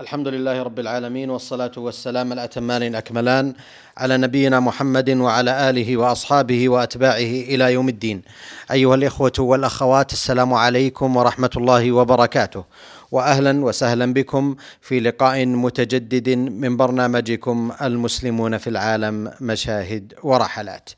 الحمد 0.00 0.28
لله 0.28 0.62
رب 0.62 0.78
العالمين 0.78 1.30
والصلاة 1.30 1.72
والسلام 1.76 2.32
الأتمان 2.32 2.82
الأكملان 2.82 3.54
على 3.96 4.16
نبينا 4.16 4.60
محمد 4.60 5.10
وعلى 5.10 5.70
آله 5.70 5.96
وأصحابه 5.96 6.68
وأتباعه 6.68 7.32
إلى 7.50 7.72
يوم 7.72 7.88
الدين. 7.88 8.22
أيها 8.70 8.94
الإخوة 8.94 9.32
والأخوات 9.38 10.12
السلام 10.12 10.54
عليكم 10.54 11.16
ورحمة 11.16 11.50
الله 11.56 11.92
وبركاته. 11.92 12.64
واهلا 13.10 13.64
وسهلا 13.64 14.12
بكم 14.12 14.56
في 14.80 15.00
لقاء 15.00 15.46
متجدد 15.46 16.28
من 16.38 16.76
برنامجكم 16.76 17.72
المسلمون 17.82 18.58
في 18.58 18.70
العالم 18.70 19.32
مشاهد 19.40 20.14
ورحلات. 20.22 20.90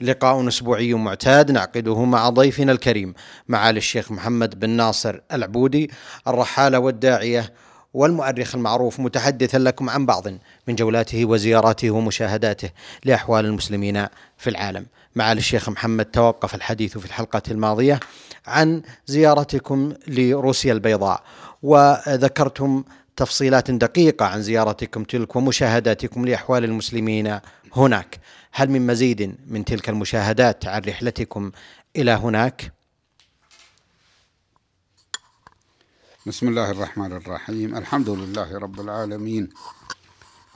لقاء 0.00 0.48
اسبوعي 0.48 0.94
معتاد 0.94 1.50
نعقده 1.50 2.04
مع 2.04 2.28
ضيفنا 2.28 2.72
الكريم 2.72 3.14
معالي 3.48 3.78
الشيخ 3.78 4.12
محمد 4.12 4.60
بن 4.60 4.70
ناصر 4.70 5.20
العبودي 5.32 5.90
الرحاله 6.28 6.78
والداعيه 6.78 7.52
والمؤرخ 7.94 8.54
المعروف 8.54 9.00
متحدثا 9.00 9.58
لكم 9.58 9.90
عن 9.90 10.06
بعض 10.06 10.28
من 10.68 10.74
جولاته 10.74 11.24
وزياراته 11.24 11.90
ومشاهداته 11.90 12.70
لأحوال 13.04 13.44
المسلمين 13.44 14.06
في 14.38 14.50
العالم. 14.50 14.86
معالي 15.14 15.38
الشيخ 15.38 15.68
محمد 15.68 16.04
توقف 16.04 16.54
الحديث 16.54 16.98
في 16.98 17.06
الحلقة 17.06 17.42
الماضية 17.50 18.00
عن 18.46 18.82
زيارتكم 19.06 19.92
لروسيا 20.08 20.72
البيضاء 20.72 21.22
وذكرتم 21.62 22.84
تفصيلات 23.16 23.70
دقيقة 23.70 24.26
عن 24.26 24.42
زيارتكم 24.42 25.04
تلك 25.04 25.36
ومشاهداتكم 25.36 26.26
لأحوال 26.26 26.64
المسلمين 26.64 27.38
هناك. 27.76 28.18
هل 28.52 28.70
من 28.70 28.86
مزيد 28.86 29.34
من 29.46 29.64
تلك 29.64 29.88
المشاهدات 29.88 30.66
عن 30.66 30.82
رحلتكم 30.88 31.50
إلى 31.96 32.10
هناك؟ 32.10 32.72
بسم 36.26 36.48
الله 36.48 36.70
الرحمن 36.70 37.12
الرحيم 37.12 37.76
الحمد 37.76 38.08
لله 38.10 38.58
رب 38.58 38.80
العالمين 38.80 39.48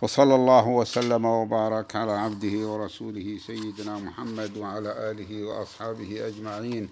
وصلى 0.02 0.34
الله 0.34 0.68
وسلم 0.68 1.24
وبارك 1.24 1.96
على 1.96 2.12
عبده 2.12 2.68
ورسوله 2.68 3.38
سيدنا 3.46 3.98
محمد 3.98 4.56
وعلى 4.58 5.10
آله 5.10 5.44
وأصحابه 5.44 6.26
أجمعين 6.26 6.88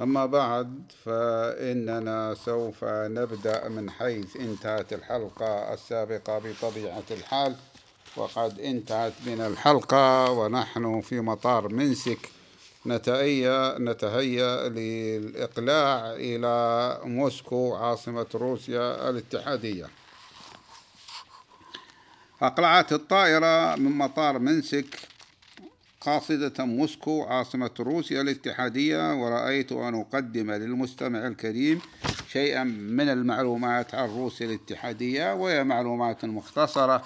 أما 0.00 0.26
بعد 0.26 0.82
فإننا 1.04 2.34
سوف 2.44 2.84
نبدأ 2.84 3.68
من 3.68 3.90
حيث 3.90 4.36
انتهت 4.36 4.92
الحلقة 4.92 5.74
السابقة 5.74 6.38
بطبيعة 6.38 7.04
الحال 7.10 7.56
وقد 8.16 8.60
انتهت 8.60 9.12
من 9.26 9.40
الحلقة 9.40 10.30
ونحن 10.30 11.00
في 11.00 11.20
مطار 11.20 11.68
منسك 11.68 12.30
نتهيأ 12.86 13.78
نتهيأ 13.78 14.68
للإقلاع 14.68 16.12
إلى 16.12 16.98
موسكو 17.04 17.74
عاصمة 17.74 18.26
روسيا 18.34 19.10
الاتحادية. 19.10 19.86
أقلعت 22.42 22.92
الطائرة 22.92 23.76
من 23.76 23.90
مطار 23.98 24.38
منسك 24.38 24.98
قاصدة 26.00 26.64
موسكو 26.64 27.22
عاصمة 27.22 27.70
روسيا 27.80 28.20
الاتحادية 28.20 29.14
ورأيت 29.14 29.72
أن 29.72 30.00
أقدم 30.00 30.50
للمستمع 30.50 31.26
الكريم 31.26 31.80
شيئا 32.28 32.64
من 32.64 33.08
المعلومات 33.08 33.94
عن 33.94 34.08
روسيا 34.08 34.46
الاتحادية 34.46 35.34
وهي 35.34 35.64
معلومات 35.64 36.24
مختصرة. 36.24 37.02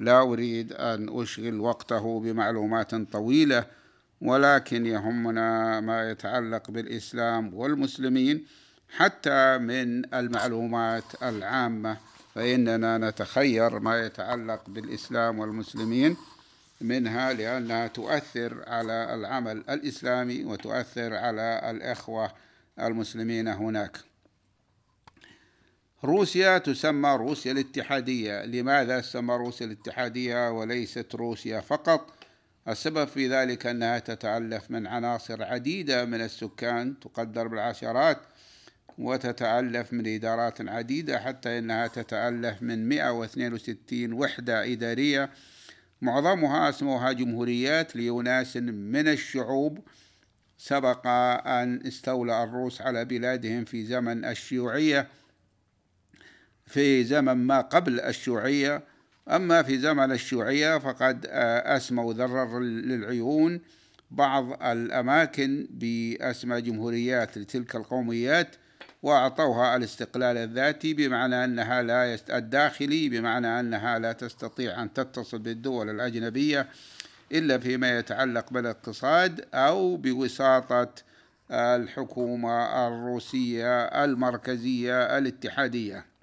لا 0.00 0.20
أريد 0.20 0.72
أن 0.72 1.20
أشغل 1.22 1.60
وقته 1.60 2.20
بمعلومات 2.20 2.94
طويلة. 2.94 3.64
ولكن 4.20 4.86
يهمنا 4.86 5.80
ما 5.80 6.10
يتعلق 6.10 6.70
بالإسلام 6.70 7.54
والمسلمين 7.54 8.46
حتى 8.96 9.58
من 9.58 10.14
المعلومات 10.14 11.22
العامة 11.22 11.96
فإننا 12.34 12.98
نتخير 12.98 13.78
ما 13.78 14.06
يتعلق 14.06 14.70
بالإسلام 14.70 15.38
والمسلمين 15.38 16.16
منها 16.80 17.32
لأنها 17.32 17.86
تؤثر 17.86 18.64
على 18.66 19.14
العمل 19.14 19.64
الإسلامي 19.70 20.44
وتؤثر 20.44 21.14
على 21.14 21.70
الإخوة 21.70 22.32
المسلمين 22.80 23.48
هناك. 23.48 23.98
روسيا 26.04 26.58
تسمى 26.58 27.16
روسيا 27.16 27.52
الاتحادية. 27.52 28.44
لماذا 28.44 29.00
تسمى 29.00 29.34
روسيا 29.34 29.66
الاتحادية 29.66 30.50
وليست 30.50 31.14
روسيا 31.14 31.60
فقط؟ 31.60 32.15
السبب 32.68 33.08
في 33.08 33.28
ذلك 33.28 33.66
أنها 33.66 33.98
تتألف 33.98 34.70
من 34.70 34.86
عناصر 34.86 35.42
عديدة 35.42 36.04
من 36.04 36.20
السكان 36.20 37.00
تقدر 37.00 37.48
بالعشرات 37.48 38.18
وتتألف 38.98 39.92
من 39.92 40.14
إدارات 40.14 40.68
عديدة 40.68 41.18
حتى 41.18 41.58
أنها 41.58 41.86
تتألف 41.86 42.62
من 42.62 42.88
162 42.88 44.12
وحدة 44.12 44.72
إدارية. 44.72 45.30
معظمها 46.02 46.68
اسمها 46.68 47.12
جمهوريات 47.12 47.96
لأناس 47.96 48.56
من 48.56 49.08
الشعوب. 49.08 49.78
سبق 50.58 51.06
أن 51.46 51.86
استولى 51.86 52.42
الروس 52.42 52.80
على 52.80 53.04
بلادهم 53.04 53.64
في 53.64 53.84
زمن 53.84 54.24
الشيوعية 54.24 55.08
في 56.66 57.04
زمن 57.04 57.34
ما 57.34 57.60
قبل 57.60 58.00
الشيوعية. 58.00 58.82
أما 59.30 59.62
في 59.62 59.78
زمن 59.78 60.12
الشيوعية 60.12 60.78
فقد 60.78 61.26
أسموا 61.66 62.12
ذرر 62.12 62.60
للعيون 62.60 63.60
بعض 64.10 64.62
الأماكن 64.62 65.66
بأسماء 65.70 66.60
جمهوريات 66.60 67.38
لتلك 67.38 67.76
القوميات 67.76 68.56
وأعطوها 69.02 69.76
الاستقلال 69.76 70.36
الذاتي 70.36 70.94
بمعنى 70.94 71.44
أنها 71.44 71.82
لا 71.82 72.12
يست... 72.12 72.30
الداخلي 72.30 73.08
بمعنى 73.08 73.60
أنها 73.60 73.98
لا 73.98 74.12
تستطيع 74.12 74.82
أن 74.82 74.92
تتصل 74.92 75.38
بالدول 75.38 75.90
الأجنبية 75.90 76.66
إلا 77.32 77.58
فيما 77.58 77.98
يتعلق 77.98 78.52
بالاقتصاد 78.52 79.44
أو 79.54 79.96
بوساطة 79.96 80.88
الحكومة 81.50 82.86
الروسية 82.88 83.82
المركزية 83.84 85.18
الاتحادية. 85.18 86.15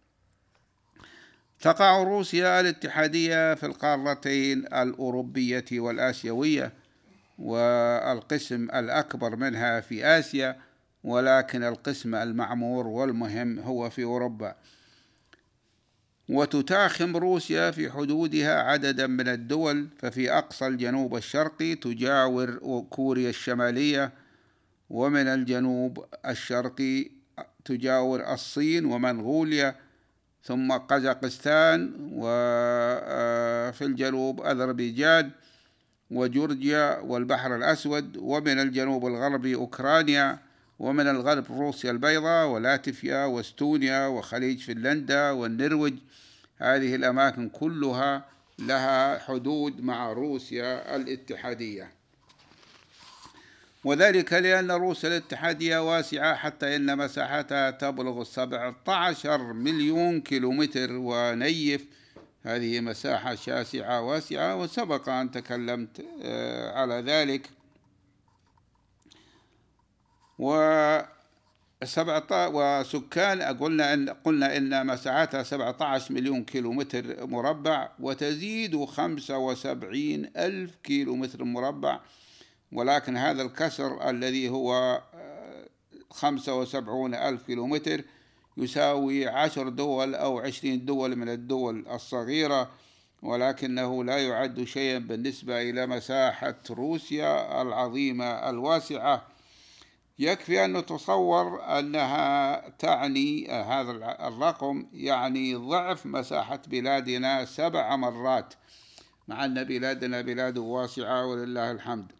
تقع 1.63 2.03
روسيا 2.03 2.59
الاتحادية 2.59 3.53
في 3.53 3.65
القارتين 3.65 4.59
الأوروبية 4.59 5.65
والآسيوية 5.71 6.73
والقسم 7.39 8.63
الأكبر 8.63 9.35
منها 9.35 9.81
في 9.81 10.05
آسيا 10.05 10.55
ولكن 11.03 11.63
القسم 11.63 12.15
المعمور 12.15 12.87
والمهم 12.87 13.59
هو 13.59 13.89
في 13.89 14.03
أوروبا. 14.03 14.55
وتتاخم 16.29 17.17
روسيا 17.17 17.71
في 17.71 17.91
حدودها 17.91 18.61
عددا 18.61 19.07
من 19.07 19.27
الدول 19.27 19.87
ففي 19.99 20.31
أقصى 20.31 20.67
الجنوب 20.67 21.15
الشرقي 21.15 21.75
تجاور 21.75 22.59
كوريا 22.89 23.29
الشمالية 23.29 24.11
ومن 24.89 25.27
الجنوب 25.27 26.05
الشرقي 26.25 27.11
تجاور 27.65 28.33
الصين 28.33 28.85
ومنغوليا 28.85 29.82
ثم 30.43 30.71
قزاقستان 30.71 31.93
وفي 32.13 33.85
الجنوب 33.85 34.41
أذربيجان 34.41 35.31
وجورجيا 36.11 36.99
والبحر 36.99 37.55
الأسود 37.55 38.17
ومن 38.17 38.59
الجنوب 38.59 39.07
الغربي 39.07 39.55
أوكرانيا 39.55 40.39
ومن 40.79 41.07
الغرب 41.07 41.45
روسيا 41.49 41.91
البيضاء 41.91 42.47
ولاتفيا 42.47 43.25
وإستونيا 43.25 44.07
وخليج 44.07 44.61
فنلندا 44.61 45.31
والنرويج. 45.31 45.93
هذه 46.57 46.95
الأماكن 46.95 47.49
كلها 47.49 48.25
لها 48.59 49.19
حدود 49.19 49.81
مع 49.81 50.13
روسيا 50.13 50.95
الاتحادية. 50.95 51.91
وذلك 53.83 54.33
لأن 54.33 54.71
روسيا 54.71 55.09
الاتحادية 55.09 55.95
واسعة 55.95 56.35
حتى 56.35 56.75
إن 56.75 56.97
مساحتها 56.97 57.71
تبلغ 57.71 58.23
17 58.23 59.53
مليون 59.53 60.21
كيلومتر 60.21 60.91
ونيف. 60.91 61.85
هذه 62.43 62.79
مساحة 62.79 63.35
شاسعة 63.35 64.01
واسعة 64.01 64.55
وسبق 64.55 65.09
أن 65.09 65.31
تكلمت 65.31 66.05
على 66.75 67.03
ذلك. 67.05 67.49
و 70.39 70.99
وسكان 72.31 73.41
قلنا 73.41 73.93
إن 73.93 74.09
قلنا 74.09 74.57
إن 74.57 74.87
مساحتها 74.87 75.43
17 75.43 76.13
مليون 76.13 76.43
كيلومتر 76.43 77.27
مربع 77.27 77.89
وتزيد 77.99 78.85
75 78.85 80.29
ألف 80.37 80.75
كيلومتر 80.83 81.43
مربع. 81.43 81.99
ولكن 82.73 83.17
هذا 83.17 83.41
الكسر 83.41 84.09
الذي 84.09 84.49
هو 84.49 85.01
خمسة 86.11 86.55
وسبعون 86.59 87.15
ألف 87.15 87.43
كيلومتر 87.43 88.01
يساوي 88.57 89.27
عشر 89.27 89.69
دول 89.69 90.15
أو 90.15 90.39
عشرين 90.39 90.85
دول 90.85 91.15
من 91.15 91.29
الدول 91.29 91.87
الصغيرة 91.87 92.69
ولكنه 93.21 94.03
لا 94.03 94.17
يعد 94.17 94.63
شيئا 94.63 94.99
بالنسبة 94.99 95.61
إلى 95.61 95.87
مساحة 95.87 96.55
روسيا 96.69 97.61
العظيمة 97.61 98.49
الواسعة. 98.49 99.27
يكفي 100.19 100.65
أن 100.65 100.77
نتصور 100.77 101.63
أنها 101.79 102.69
تعني 102.69 103.47
هذا 103.51 103.91
الرقم 104.27 104.85
يعني 104.93 105.55
ضعف 105.55 106.05
مساحة 106.05 106.59
بلادنا 106.67 107.45
سبع 107.45 107.95
مرات 107.95 108.53
مع 109.27 109.45
أن 109.45 109.63
بلادنا 109.63 110.21
بلاد 110.21 110.57
واسعة 110.57 111.25
ولله 111.25 111.71
الحمد. 111.71 112.11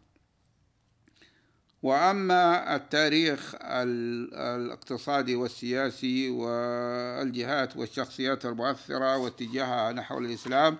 وأما 1.84 2.76
التاريخ 2.76 3.54
الاقتصادي 3.60 5.36
والسياسي 5.36 6.30
والجهات 6.30 7.76
والشخصيات 7.76 8.46
المؤثرة 8.46 9.16
واتجاهها 9.16 9.92
نحو 9.92 10.18
الإسلام 10.18 10.76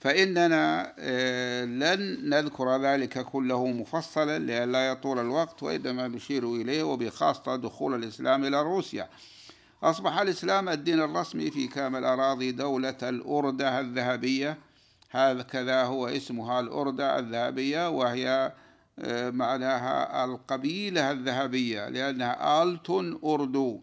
فإننا 0.00 0.94
آه، 0.98 1.64
لن 1.64 2.30
نذكر 2.30 2.82
ذلك 2.82 3.18
كله 3.18 3.66
مفصلا 3.66 4.38
لئلا 4.38 4.88
يطول 4.88 5.18
الوقت 5.18 5.62
وإنما 5.62 6.08
نشير 6.08 6.54
إليه 6.54 6.82
وبخاصة 6.82 7.56
دخول 7.56 7.94
الإسلام 7.94 8.44
إلى 8.44 8.62
روسيا. 8.62 9.08
أصبح 9.82 10.18
الإسلام 10.18 10.68
الدين 10.68 11.00
الرسمي 11.00 11.50
في 11.50 11.66
كامل 11.66 12.04
أراضي 12.04 12.52
دولة 12.52 12.96
الأردة 13.02 13.80
الذهبية. 13.80 14.58
هكذا 15.10 15.82
هو 15.82 16.08
اسمها 16.08 16.60
الأردة 16.60 17.18
الذهبية 17.18 17.88
وهي 17.88 18.52
معناها 19.30 20.24
القبيلة 20.24 21.10
الذهبية 21.10 21.88
لأنها 21.88 22.62
آلتون 22.62 23.20
أردو. 23.24 23.80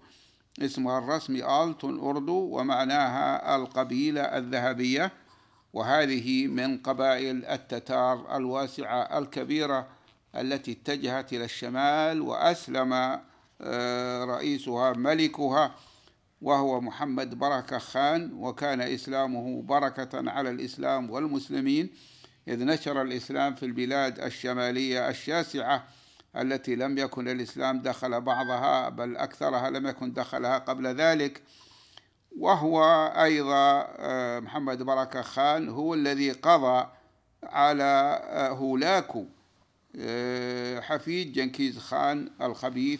اسمها 0.61 0.99
الرسمي 0.99 1.63
آلتون 1.63 1.99
أردو 1.99 2.33
ومعناها 2.33 3.55
القبيلة 3.55 4.21
الذهبية. 4.21 5.11
وهذه 5.73 6.47
من 6.47 6.77
قبائل 6.77 7.45
التتار 7.45 8.37
الواسعة 8.37 9.17
الكبيرة 9.19 9.87
التي 10.35 10.71
اتجهت 10.71 11.33
إلى 11.33 11.45
الشمال 11.45 12.21
وأسلم 12.21 13.19
آه، 13.61 14.25
رئيسها 14.25 14.93
ملكها 14.93 15.75
وهو 16.41 16.81
محمد 16.81 17.39
بركة 17.39 17.77
خان. 17.77 18.33
وكان 18.33 18.81
إسلامه 18.81 19.61
بركة 19.61 20.31
على 20.31 20.49
الإسلام 20.49 21.09
والمسلمين. 21.09 21.89
إذ 22.47 22.65
نشر 22.65 23.01
الإسلام 23.01 23.55
في 23.55 23.65
البلاد 23.65 24.19
الشمالية 24.19 25.09
الشاسعة 25.09 25.87
التي 26.35 26.75
لم 26.75 26.97
يكن 26.97 27.27
الإسلام 27.27 27.81
دخل 27.81 28.21
بعضها 28.21 28.89
بل 28.89 29.17
أكثرها 29.17 29.69
لم 29.69 29.87
يكن 29.87 30.13
دخلها 30.13 30.57
قبل 30.57 30.87
ذلك. 30.87 31.41
وهو 32.37 32.83
أيضا 33.23 33.87
آه، 33.97 34.39
محمد 34.39 34.83
بركة 34.83 35.21
خان 35.21 35.69
هو 35.69 35.93
الذي 35.93 36.31
قضى 36.31 36.87
على 37.43 38.21
آه، 38.23 38.49
هولاكو 38.49 39.25
آه، 39.99 40.79
حفيد 40.79 41.33
جنكيز 41.33 41.79
خان 41.79 42.29
الخبيث 42.41 42.99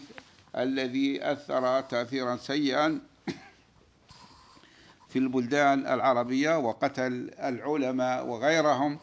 الذي 0.56 1.32
أثر 1.32 1.80
تأثيرا 1.80 2.36
سيئا 2.36 3.00
في 5.08 5.18
البلدان 5.18 5.86
العربية 5.86 6.58
وقتل 6.58 7.30
العلماء 7.38 8.26
وغيرهم. 8.26 8.98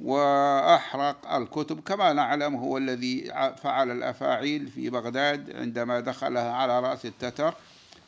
وأحرق 0.00 1.34
الكتب 1.34 1.80
كما 1.80 2.12
نعلم 2.12 2.54
هو 2.54 2.78
الذي 2.78 3.24
فعل 3.62 3.90
الأفاعيل 3.90 4.66
في 4.66 4.90
بغداد 4.90 5.56
عندما 5.56 6.00
دخلها 6.00 6.52
على 6.52 6.80
رأس 6.80 7.06
التتر 7.06 7.54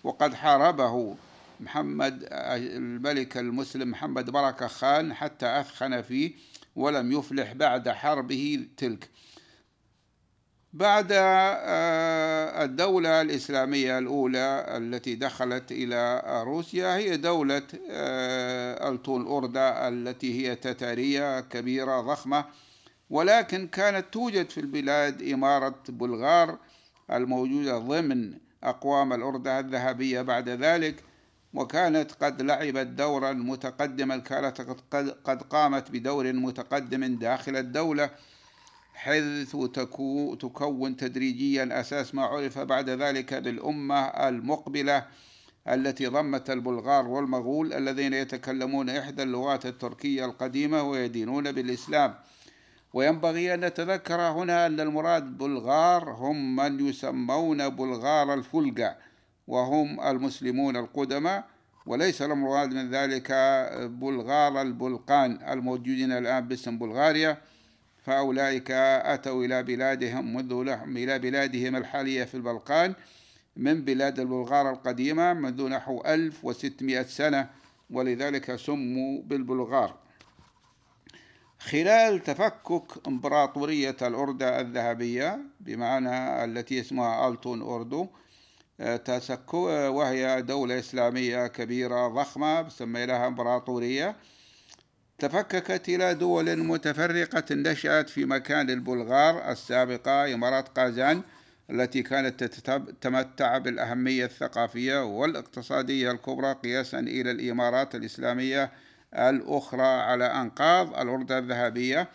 وقد 0.04 0.34
حاربه 0.34 1.16
محمد 1.60 2.28
الملك 2.32 3.36
المسلم 3.36 3.90
محمد 3.90 4.30
بركة 4.30 4.66
خان 4.66 5.14
حتى 5.14 5.60
أثخن 5.60 6.02
فيه 6.02 6.32
ولم 6.76 7.12
يفلح 7.12 7.52
بعد 7.52 7.88
حربه 7.88 8.66
تلك. 8.76 9.08
بعد 10.72 11.08
آه، 11.12 12.64
الدولة 12.64 13.20
الإسلامية 13.20 13.98
الأولى 13.98 14.64
التي 14.68 15.14
دخلت 15.14 15.72
إلى 15.72 16.22
روسيا 16.46 16.96
هي 16.96 17.16
دولة 17.16 17.62
آه، 17.90 18.90
الطول 18.90 19.26
أوردة 19.26 19.88
التي 19.88 20.48
هي 20.48 20.56
تتارية 20.56 21.40
كبيرة 21.40 22.00
ضخمة. 22.00 22.44
ولكن 23.10 23.66
كانت 23.66 24.06
توجد 24.12 24.50
في 24.50 24.60
البلاد 24.60 25.22
إمارة 25.22 25.82
بلغار 25.88 26.58
الموجودة 27.10 27.78
ضمن 27.78 28.34
أقوام 28.64 29.12
الأردة 29.12 29.58
الذهبية 29.60 30.22
بعد 30.22 30.48
ذلك 30.48 31.04
وكانت 31.54 32.12
قد 32.12 32.42
لعبت 32.42 32.86
دورا 32.86 33.32
متقدما 33.32 34.16
كانت 34.16 34.60
قد 35.24 35.42
قامت 35.42 35.90
بدور 35.90 36.32
متقدم 36.32 37.18
داخل 37.18 37.56
الدولة. 37.56 38.10
حيث 38.98 39.56
تكون 40.40 40.96
تدريجيا 40.96 41.80
أساس 41.80 42.14
ما 42.14 42.22
عرف 42.22 42.58
بعد 42.58 42.90
ذلك 42.90 43.34
بالأمة 43.34 44.06
المقبلة 44.06 45.06
التي 45.68 46.06
ضمت 46.06 46.50
البلغار 46.50 47.06
والمغول 47.06 47.72
الذين 47.72 48.14
يتكلمون 48.14 48.90
إحدى 48.90 49.22
اللغات 49.22 49.66
التركية 49.66 50.24
القديمة 50.24 50.82
ويدينون 50.82 51.52
بالإسلام. 51.52 52.14
وينبغي 52.92 53.54
أن 53.54 53.64
نتذكر 53.64 54.20
هنا 54.20 54.66
أن 54.66 54.80
المراد 54.80 55.38
بلغار 55.38 56.10
هم 56.10 56.56
من 56.56 56.86
يسمون 56.88 57.68
بلغار 57.68 58.34
الفلقة 58.34 58.96
وهم 59.46 60.00
المسلمون 60.00 60.76
القدماء. 60.76 61.44
وليس 61.86 62.22
المراد 62.22 62.74
من 62.74 62.90
ذلك 62.90 63.32
بلغار 64.00 64.62
البلقان 64.62 65.38
الموجودين 65.52 66.12
الآن 66.12 66.48
باسم 66.48 66.78
بلغاريا. 66.78 67.38
فأولئك 68.08 68.70
أتوا 68.70 69.44
إلى 69.44 69.62
بلادهم 69.62 70.34
منذ 70.34 70.54
لهم 70.54 70.96
إلى 70.96 71.18
بلادهم 71.18 71.76
الحالية 71.76 72.24
في 72.24 72.34
البلقان 72.34 72.94
من 73.56 73.84
بلاد 73.84 74.20
البلغار 74.20 74.70
القديمة 74.70 75.32
منذ 75.32 75.68
نحو 75.68 76.02
1600 76.06 77.02
سنة 77.02 77.50
ولذلك 77.90 78.56
سموا 78.56 79.22
بالبلغار. 79.22 79.94
خلال 81.58 82.22
تفكك 82.22 83.06
إمبراطورية 83.08 83.96
الأردة 84.02 84.60
الذهبية 84.60 85.38
بمعنى 85.60 86.44
التي 86.44 86.80
اسمها 86.80 87.28
ألتون 87.28 87.62
أوردو 87.62 88.06
تسكو 89.04 89.68
وهي 89.68 90.42
دولة 90.42 90.78
إسلامية 90.78 91.46
كبيرة 91.46 92.08
ضخمة 92.08 92.68
سميناها 92.68 93.26
إمبراطورية. 93.26 94.16
تفككت 95.18 95.88
إلى 95.88 96.14
دول 96.14 96.56
متفرقة 96.58 97.44
نشأت 97.54 98.08
في 98.10 98.24
مكان 98.24 98.70
البلغار 98.70 99.50
السابقة 99.50 100.34
إمارات 100.34 100.68
قازان 100.68 101.22
التي 101.70 102.02
كانت 102.02 102.44
تتمتع 102.44 103.58
بالأهمية 103.58 104.24
الثقافية 104.24 105.04
والاقتصادية 105.04 106.10
الكبرى 106.10 106.52
قياسا 106.52 106.98
إلى 106.98 107.30
الإمارات 107.30 107.94
الإسلامية 107.94 108.72
الأخرى 109.14 109.86
على 109.86 110.24
أنقاض 110.24 111.00
الأردة 111.00 111.38
الذهبية 111.38 112.08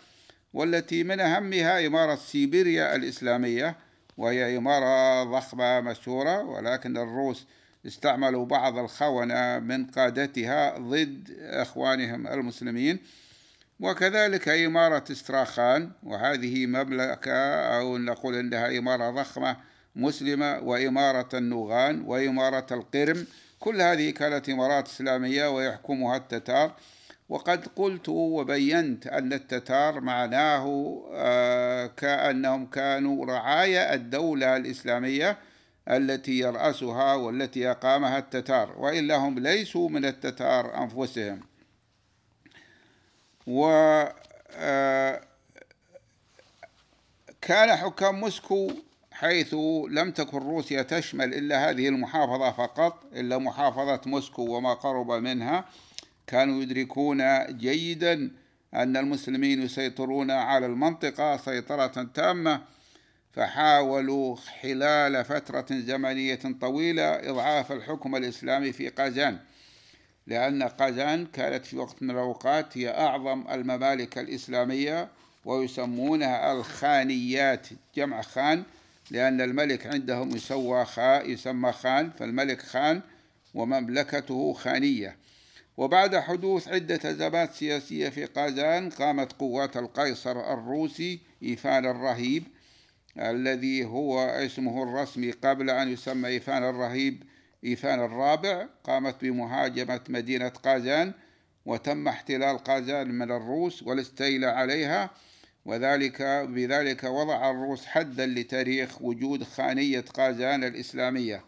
والتي 0.54 1.04
من 1.04 1.20
أهمها 1.20 1.86
إمارة 1.86 2.14
سيبيريا 2.14 2.96
الإسلامية 2.96 3.76
وهي 4.16 4.56
إمارة 4.56 5.24
ضخمة 5.24 5.80
مشهورة 5.80 6.44
ولكن 6.44 6.96
الروس 6.96 7.46
استعملوا 7.86 8.46
بعض 8.46 8.78
الخونة 8.78 9.58
من 9.58 9.86
قادتها 9.86 10.78
ضد 10.78 11.36
إخوانهم 11.40 12.26
المسلمين 12.26 12.98
وكذلك 13.80 14.48
إمارة 14.48 15.04
إستراخان 15.12 15.90
وهذه 16.02 16.66
مملكة 16.66 17.36
أو 17.78 17.98
نقول 17.98 18.34
إنها 18.34 18.78
إمارة 18.78 19.10
ضخمة 19.10 19.56
مسلمة 19.96 20.58
وإمارة 20.58 21.28
النوغان 21.34 22.02
وإمارة 22.06 22.66
القرم 22.70 23.26
كل 23.60 23.80
هذه 23.80 24.10
كانت 24.10 24.48
إمارات 24.48 24.88
إسلامية 24.88 25.48
ويحكمها 25.48 26.16
التتار. 26.16 26.74
وقد 27.28 27.66
قلت 27.76 28.08
وبينت 28.08 29.06
أن 29.06 29.32
التتار 29.32 30.00
معناه 30.00 30.64
آه، 31.14 31.86
كأنهم 31.86 32.66
كانوا 32.66 33.26
رعايا 33.26 33.94
الدولة 33.94 34.56
الإسلامية 34.56 35.38
التي 35.88 36.38
يرأسها 36.38 37.14
والتي 37.14 37.70
أقامها 37.70 38.18
التتار 38.18 38.74
وإلا 38.78 39.16
هم 39.16 39.38
ليسوا 39.38 39.88
من 39.88 40.04
التتار 40.04 40.82
أنفسهم. 40.82 41.40
و 43.46 43.66
آه، 44.56 45.20
كان 47.42 47.76
حكام 47.76 48.20
موسكو 48.20 48.70
حيث 49.12 49.54
لم 49.90 50.10
تكن 50.10 50.38
روسيا 50.38 50.82
تشمل 50.82 51.34
إلا 51.34 51.70
هذه 51.70 51.88
المحافظة 51.88 52.52
فقط 52.52 53.04
إلا 53.12 53.38
محافظة 53.38 54.00
موسكو 54.06 54.42
وما 54.42 54.74
قرب 54.74 55.10
منها 55.10 55.64
كانوا 56.26 56.62
يدركون 56.62 57.46
جيدا 57.56 58.30
أن 58.74 58.96
المسلمين 58.96 59.62
يسيطرون 59.62 60.30
على 60.30 60.66
المنطقة 60.66 61.36
سيطرة 61.36 61.86
تامة. 62.14 62.60
فحاولوا 63.34 64.36
خلال 64.62 65.24
فترة 65.24 65.66
زمنية 65.70 66.40
طويلة 66.60 67.30
إضعاف 67.30 67.72
الحكم 67.72 68.16
الإسلامي 68.16 68.72
في 68.72 68.88
قازان 68.88 69.38
لأن 70.26 70.62
قازان 70.62 71.26
كانت 71.26 71.66
في 71.66 71.76
وقت 71.76 72.02
من 72.02 72.10
الأوقات 72.10 72.78
هي 72.78 72.88
أعظم 72.88 73.44
الممالك 73.50 74.18
الإسلامية 74.18 75.08
ويسمونها 75.44 76.52
الخانيات 76.52 77.66
جمع 77.96 78.22
خان 78.22 78.62
لأن 79.10 79.40
الملك 79.40 79.86
عندهم 79.86 80.36
يسوى 80.36 80.84
خا 80.84 81.22
يسمى 81.22 81.72
خان 81.72 82.10
فالملك 82.10 82.62
خان 82.62 83.00
ومملكته 83.54 84.52
خانية. 84.52 85.16
وبعد 85.76 86.16
حدوث 86.16 86.68
عدة 86.68 87.10
أزمات 87.10 87.54
سياسية 87.54 88.08
في 88.08 88.24
قازان 88.24 88.90
قامت 88.90 89.32
قوات 89.32 89.76
القيصر 89.76 90.52
الروسي 90.52 91.20
إيفان 91.42 91.86
الرهيب 91.86 92.44
الذي 93.18 93.84
هو 93.84 94.20
اسمه 94.20 94.82
الرسمي 94.82 95.30
قبل 95.30 95.70
أن 95.70 95.88
يسمى 95.88 96.28
إيفان 96.28 96.64
الرهيب 96.64 97.22
إيفان 97.64 98.00
الرابع. 98.04 98.66
قامت 98.84 99.16
بمهاجمة 99.22 100.00
مدينة 100.08 100.48
قازان 100.48 101.12
وتم 101.66 102.08
احتلال 102.08 102.58
قازان 102.58 103.10
من 103.10 103.30
الروس 103.30 103.82
والاستيلاء 103.82 104.54
عليها 104.54 105.10
وذلك 105.64 106.22
بذلك 106.48 107.04
وضع 107.04 107.50
الروس 107.50 107.86
حدا 107.86 108.26
لتاريخ 108.26 109.02
وجود 109.02 109.42
خانية 109.42 110.04
قازان 110.14 110.64
الإسلامية. 110.64 111.44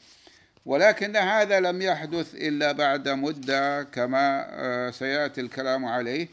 ولكن 0.66 1.16
هذا 1.16 1.61
لم 1.61 1.82
يحدث 1.82 2.35
إلا 2.35 2.73
بعد 2.73 3.08
مدة 3.08 3.82
كما 3.82 4.46
آه، 4.49 4.90
سيأتي 4.90 5.40
الكلام 5.40 5.85
عليه. 5.85 6.28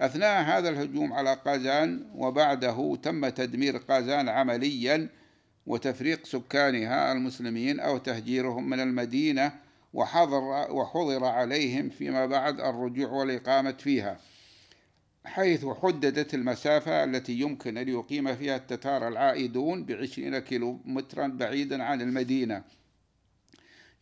أثناء 0.00 0.42
هذا 0.42 0.68
الهجوم 0.68 1.12
على 1.12 1.34
قازان 1.34 2.06
وبعده 2.14 2.98
تم 3.02 3.28
تدمير 3.28 3.76
قازان 3.76 4.28
عمليا 4.28 5.08
وتفريق 5.66 6.26
سكانها 6.26 7.12
المسلمين 7.12 7.80
أو 7.80 7.98
تهجيرهم 7.98 8.70
من 8.70 8.80
المدينة 8.80 9.52
وحظر 9.92 10.42
وحظر 10.72 11.24
عليهم 11.24 11.88
فيما 11.88 12.26
بعد 12.26 12.60
الرجوع 12.60 13.10
والإقامة 13.10 13.72
فيها 13.72 14.20
حيث 15.24 15.66
حددت 15.82 16.34
المسافة 16.34 17.04
التي 17.04 17.32
يمكن 17.32 17.76
أن 17.78 17.88
يقيم 17.88 18.34
فيها 18.34 18.56
التتار 18.56 19.08
العائدون 19.08 19.84
بعشرين 19.84 20.38
كيلو 20.38 20.80
مترا 20.84 21.26
بعيدا 21.26 21.82
عن 21.82 22.00
المدينة. 22.00 22.62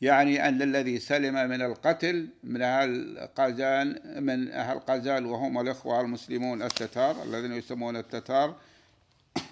يعني 0.00 0.48
أن 0.48 0.62
الذي 0.62 0.98
سلم 0.98 1.34
من 1.34 1.62
القتل 1.62 2.28
من 2.44 2.62
أهل 2.62 3.18
قازان 3.36 4.00
من 4.24 4.50
أهل 4.50 4.78
قازان 4.78 5.24
وهم 5.24 5.60
الإخوة 5.60 6.00
المسلمون 6.00 6.62
التتار 6.62 7.22
الذين 7.22 7.52
يسمون 7.52 7.96
التتار 7.96 8.56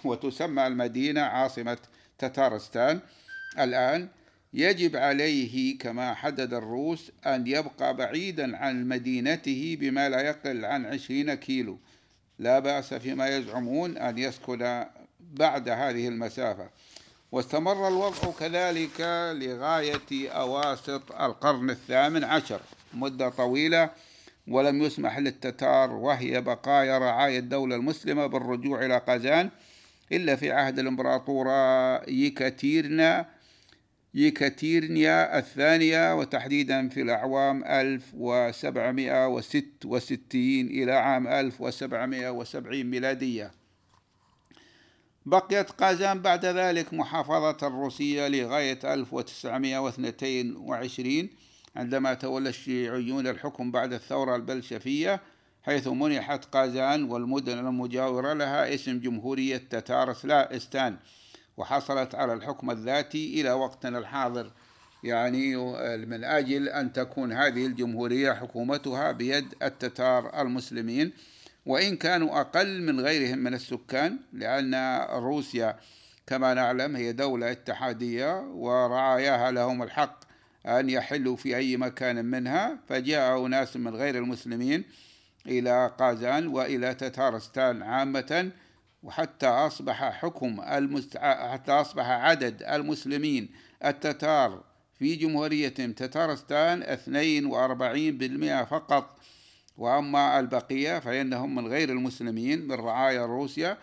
وتسمى 0.03 0.67
المدينة 0.67 1.21
عاصمة 1.21 1.77
تتارستان. 2.17 2.99
الآن 3.59 4.07
يجب 4.53 4.95
عليه 4.95 5.77
كما 5.77 6.13
حدد 6.13 6.53
الروس 6.53 7.11
أن 7.25 7.47
يبقى 7.47 7.95
بعيدا 7.95 8.57
عن 8.57 8.87
مدينته 8.87 9.77
بما 9.79 10.09
لا 10.09 10.21
يقل 10.21 10.65
عن 10.65 10.85
عشرين 10.85 11.33
كيلو. 11.33 11.79
لا 12.39 12.59
بأس 12.59 12.93
فيما 12.93 13.37
يزعمون 13.37 13.97
أن 13.97 14.17
يسكن 14.17 14.85
بعد 15.19 15.69
هذه 15.69 16.07
المسافة. 16.07 16.69
واستمر 17.33 17.87
الوضع 17.87 18.31
كذلك 18.39 19.01
لغاية 19.41 20.29
أواسط 20.29 21.21
القرن 21.21 21.69
الثامن 21.69 22.23
عشر 22.23 22.59
مدة 22.93 23.29
طويلة 23.29 23.89
ولم 24.47 24.81
يسمح 24.81 25.19
للتتار 25.19 25.91
وهي 25.91 26.41
بقايا 26.41 26.97
رعاية 26.97 27.39
الدولة 27.39 27.75
المسلمة 27.75 28.27
بالرجوع 28.27 28.85
إلى 28.85 28.97
قازان 28.97 29.49
إلا 30.11 30.35
في 30.35 30.51
عهد 30.51 30.79
الإمبراطورة 30.79 31.95
يكاتيرنا 32.09 33.25
يكاتيرنيا 34.13 35.39
الثانية 35.39 36.15
وتحديدا 36.15 36.89
في 36.89 37.01
الأعوام 37.01 37.63
1766 37.63 40.41
إلى 40.67 40.91
عام 40.91 41.27
1770 41.27 42.83
ميلادية. 42.83 43.62
بقيت 45.25 45.71
قازان 45.71 46.21
بعد 46.21 46.45
ذلك 46.45 46.93
محافظة 46.93 47.67
روسية 47.67 48.27
لغاية 48.27 48.93
1922 48.93 51.29
عندما 51.75 52.13
تولى 52.13 52.49
الشيوعيون 52.49 53.27
الحكم 53.27 53.71
بعد 53.71 53.93
الثورة 53.93 54.35
البلشفية 54.35 55.21
حيث 55.63 55.87
منحت 55.87 56.45
قازان 56.45 57.03
والمدن 57.03 57.59
المجاورة 57.59 58.33
لها 58.33 58.73
اسم 58.73 58.99
جمهورية 58.99 59.57
تتارستان 59.57 60.97
وحصلت 61.57 62.15
على 62.15 62.33
الحكم 62.33 62.71
الذاتي 62.71 63.41
إلى 63.41 63.51
وقتنا 63.51 63.97
الحاضر. 63.97 64.51
يعني 65.03 65.55
من 66.05 66.23
أجل 66.23 66.69
أن 66.69 66.93
تكون 66.93 67.33
هذه 67.33 67.65
الجمهورية 67.65 68.33
حكومتها 68.33 69.11
بيد 69.11 69.55
التتار 69.63 70.41
المسلمين. 70.41 71.13
وإن 71.65 71.95
كانوا 71.95 72.41
أقل 72.41 72.81
من 72.81 72.99
غيرهم 72.99 73.37
من 73.37 73.53
السكان 73.53 74.19
لأن 74.33 75.01
روسيا 75.09 75.79
كما 76.27 76.53
نعلم 76.53 76.95
هي 76.95 77.11
دولة 77.11 77.51
اتحادية 77.51 78.39
ورعاياها 78.41 79.51
لهم 79.51 79.83
الحق 79.83 80.19
أن 80.65 80.89
يحلوا 80.89 81.35
في 81.35 81.57
أي 81.57 81.77
مكان 81.77 82.25
منها 82.25 82.79
فجاء 82.89 83.45
أناس 83.45 83.77
من 83.77 83.95
غير 83.95 84.15
المسلمين 84.17 84.83
إلى 85.47 85.91
قازان 85.99 86.47
وإلى 86.47 86.95
تتارستان 86.95 87.83
عامة 87.83 88.51
وحتى 89.03 89.47
أصبح 89.47 90.09
حكم 90.09 90.61
المست... 90.61 91.17
حتى 91.17 91.71
أصبح 91.71 92.05
عدد 92.05 92.63
المسلمين 92.63 93.49
التتار 93.85 94.63
في 94.99 95.15
جمهوريتهم 95.15 95.93
تتارستان 95.93 96.83
42% 98.63 98.69
فقط. 98.69 99.19
وأما 99.77 100.39
البقية 100.39 100.99
فإنهم 100.99 101.55
من 101.55 101.67
غير 101.67 101.89
المسلمين 101.89 102.67
من 102.67 102.71
رعايا 102.71 103.25
روسيا 103.25 103.77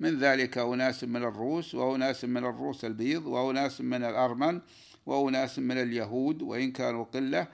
من 0.00 0.18
ذلك 0.18 0.58
أناس 0.58 1.04
من 1.04 1.22
الروس 1.22 1.74
وأناس 1.74 2.24
من 2.24 2.44
الروس 2.44 2.84
البيض 2.84 3.26
وأناس 3.26 3.80
من 3.80 4.04
الأرمن 4.04 4.60
وأناس 5.06 5.58
من 5.58 5.78
اليهود 5.78 6.42
وإن 6.42 6.72
كانوا 6.72 7.04
قلة 7.04 7.46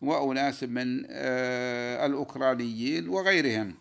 وأناس 0.00 0.64
من 0.64 1.06
آه، 1.10 2.06
الأوكرانيين 2.06 3.08
وغيرهم. 3.08 3.74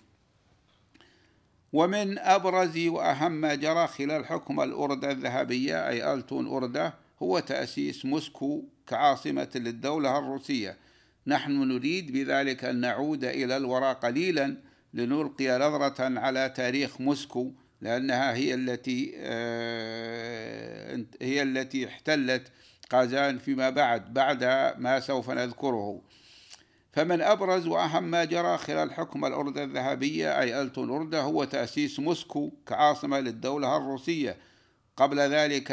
ومن 1.73 2.19
أبرز 2.19 2.77
وأهم 2.77 3.31
ما 3.31 3.55
جرى 3.55 3.87
خلال 3.87 4.25
حكم 4.25 4.61
الأردة 4.61 5.11
الذهبية 5.11 5.89
أي 5.89 6.13
ألتون 6.13 6.47
أردة 6.47 6.93
هو 7.23 7.39
تأسيس 7.39 8.05
موسكو 8.05 8.63
كعاصمة 8.87 9.49
للدولة 9.55 10.17
الروسية. 10.17 10.77
نحن 11.27 11.51
نريد 11.51 12.11
بذلك 12.11 12.65
أن 12.65 12.79
نعود 12.79 13.23
إلى 13.23 13.57
الوراء 13.57 13.93
قليلا 13.93 14.57
لنلقي 14.93 15.57
نظرة 15.59 16.19
على 16.19 16.53
تاريخ 16.55 17.01
موسكو 17.01 17.51
لأنها 17.81 18.33
هي 18.33 18.53
التي 18.53 19.13
آه، 19.17 21.05
هي 21.21 21.43
التي 21.43 21.87
احتلت 21.87 22.51
قازان 22.89 23.37
فيما 23.37 23.69
بعد 23.69 24.13
بعد 24.13 24.43
ما 24.77 24.99
سوف 24.99 25.29
نذكره. 25.29 26.01
فمن 26.93 27.21
أبرز 27.21 27.67
وأهم 27.67 28.03
ما 28.03 28.23
جرى 28.23 28.57
خلال 28.57 28.93
حكم 28.93 29.25
الأردة 29.25 29.63
الذهبية 29.63 30.39
أي 30.39 30.61
ألتون 30.61 30.89
أردة 30.89 31.21
هو 31.21 31.43
تأسيس 31.43 31.99
موسكو 31.99 32.51
كعاصمة 32.67 33.19
للدولة 33.19 33.77
الروسية. 33.77 34.37
قبل 34.97 35.19
ذلك 35.19 35.71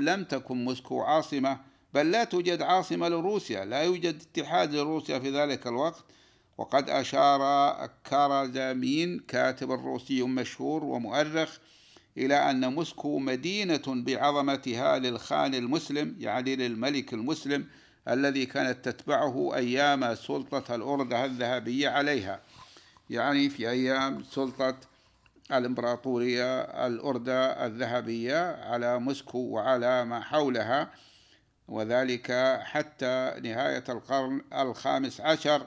لم 0.00 0.24
تكن 0.24 0.64
موسكو 0.64 1.00
عاصمة 1.00 1.58
بل 1.96 2.10
لا 2.10 2.24
توجد 2.24 2.62
عاصمة 2.62 3.08
لروسيا 3.08 3.64
لا 3.64 3.82
يوجد 3.82 4.22
اتحاد 4.22 4.74
لروسيا 4.74 5.18
في 5.18 5.30
ذلك 5.30 5.66
الوقت. 5.66 6.04
وقد 6.58 6.90
أشار 6.90 7.40
كارازامين 8.04 9.18
كاتب 9.18 9.70
روسي 9.70 10.22
مشهور 10.22 10.84
ومؤرخ 10.84 11.58
إلى 12.16 12.50
أن 12.50 12.74
موسكو 12.74 13.18
مدينة 13.18 13.82
بعظمتها 13.86 14.98
للخان 14.98 15.54
المسلم 15.54 16.16
يعني 16.18 16.56
للملك 16.56 17.12
المسلم 17.14 17.66
الذي 18.08 18.46
كانت 18.46 18.88
تتبعه 18.88 19.54
أيام 19.54 20.14
سلطة 20.14 20.74
الأردة 20.74 21.24
الذهبية 21.24 21.88
عليها. 21.88 22.40
يعني 23.10 23.50
في 23.50 23.70
أيام 23.70 24.22
سلطة 24.22 24.76
الإمبراطورية 25.52 26.60
الأردة 26.60 27.66
الذهبية 27.66 28.64
على 28.64 28.98
موسكو 28.98 29.38
وعلى 29.38 30.04
ما 30.04 30.20
حولها. 30.20 30.90
وذلك 31.68 32.32
حتى 32.62 33.34
نهاية 33.42 33.84
القرن 33.88 34.40
الخامس 34.52 35.20
عشر. 35.20 35.66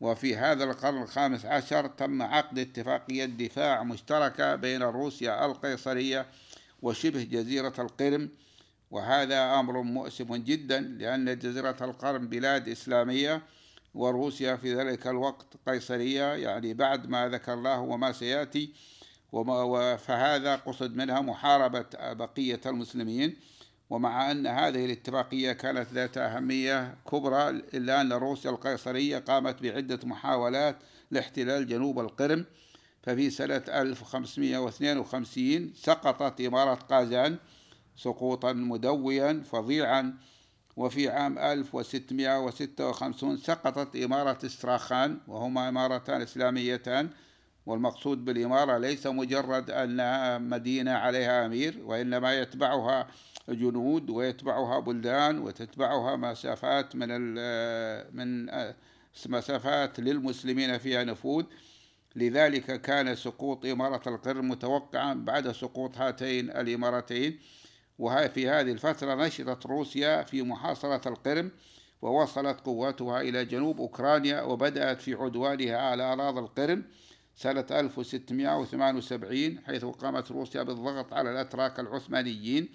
وفي 0.00 0.36
هذا 0.36 0.64
القرن 0.64 1.02
الخامس 1.02 1.44
عشر 1.44 1.86
تم 1.86 2.22
عقد 2.22 2.58
اتفاقية 2.58 3.24
دفاع 3.24 3.82
مشتركة 3.82 4.54
بين 4.54 4.82
روسيا 4.82 5.46
القيصرية 5.46 6.26
وشبه 6.82 7.22
جزيرة 7.22 7.72
القرم. 7.78 8.28
وهذا 8.90 9.60
أمر 9.60 9.82
مؤسف 9.82 10.32
جدا 10.32 10.80
لأن 10.80 11.38
جزيرة 11.38 11.76
القرم 11.80 12.28
بلاد 12.28 12.68
إسلامية 12.68 13.42
وروسيا 13.94 14.56
في 14.56 14.74
ذلك 14.74 15.06
الوقت 15.06 15.46
قيصرية. 15.66 16.34
يعني 16.34 16.74
بعد 16.74 17.06
ما 17.06 17.28
ذكرناه 17.28 17.80
وما 17.80 18.12
سيأتي. 18.12 18.72
وما 19.32 19.96
فهذا 19.96 20.56
قصد 20.56 20.96
منها 20.96 21.20
محاربة 21.20 21.86
بقية 21.94 22.60
المسلمين. 22.66 23.36
ومع 23.90 24.30
أن 24.30 24.46
هذه 24.46 24.84
الاتفاقية 24.84 25.52
كانت 25.52 25.86
ذات 25.92 26.18
أهمية 26.18 26.94
كبرى 27.10 27.50
إلا 27.50 28.00
أن 28.00 28.12
روسيا 28.12 28.50
القيصرية 28.50 29.18
قامت 29.18 29.62
بعدة 29.62 30.00
محاولات 30.04 30.76
لاحتلال 31.10 31.66
جنوب 31.66 32.00
القرم. 32.00 32.44
ففي 33.02 33.30
سنة 33.30 33.62
1552 33.68 35.72
سقطت 35.74 36.40
إمارة 36.40 36.74
قازان 36.74 37.36
سقوطا 37.96 38.52
مدويا 38.52 39.42
فظيعا. 39.52 40.14
وفي 40.76 41.08
عام 41.08 41.38
1656 41.38 43.36
سقطت 43.36 43.96
إمارة 43.96 44.38
إستراخان 44.46 45.18
وهما 45.28 45.68
إمارتان 45.68 46.22
إسلاميتان. 46.22 47.10
والمقصود 47.66 48.24
بالإمارة 48.24 48.78
ليس 48.78 49.06
مجرد 49.06 49.70
أنها 49.70 50.38
مدينة 50.38 50.92
عليها 50.92 51.46
أمير 51.46 51.82
وإنما 51.84 52.40
يتبعها 52.40 53.06
جنود 53.48 54.10
ويتبعها 54.10 54.80
بلدان 54.80 55.38
وتتبعها 55.38 56.16
مسافات 56.16 56.96
من 56.96 57.34
من 58.16 58.50
مسافات 59.26 60.00
للمسلمين 60.00 60.78
فيها 60.78 61.04
نفوذ. 61.04 61.44
لذلك 62.16 62.80
كان 62.80 63.14
سقوط 63.14 63.66
إمارة 63.66 64.08
القرم 64.08 64.48
متوقعا 64.48 65.14
بعد 65.14 65.52
سقوط 65.52 65.98
هاتين 65.98 66.50
الإمارتين. 66.50 67.38
وفي 67.98 68.48
هذه 68.48 68.72
الفترة 68.72 69.14
نشرت 69.14 69.66
روسيا 69.66 70.22
في 70.22 70.42
محاصرة 70.42 71.08
القرم 71.08 71.50
ووصلت 72.02 72.60
قواتها 72.60 73.20
إلى 73.20 73.44
جنوب 73.44 73.80
أوكرانيا 73.80 74.42
وبدأت 74.42 75.00
في 75.00 75.14
عدوانها 75.14 75.76
على 75.76 76.02
أراضي 76.02 76.40
القرم 76.40 76.84
سنة 77.36 77.66
1678 77.70 79.58
حيث 79.66 79.84
قامت 79.84 80.30
روسيا 80.30 80.62
بالضغط 80.62 81.12
على 81.12 81.30
الأتراك 81.30 81.80
العثمانيين. 81.80 82.68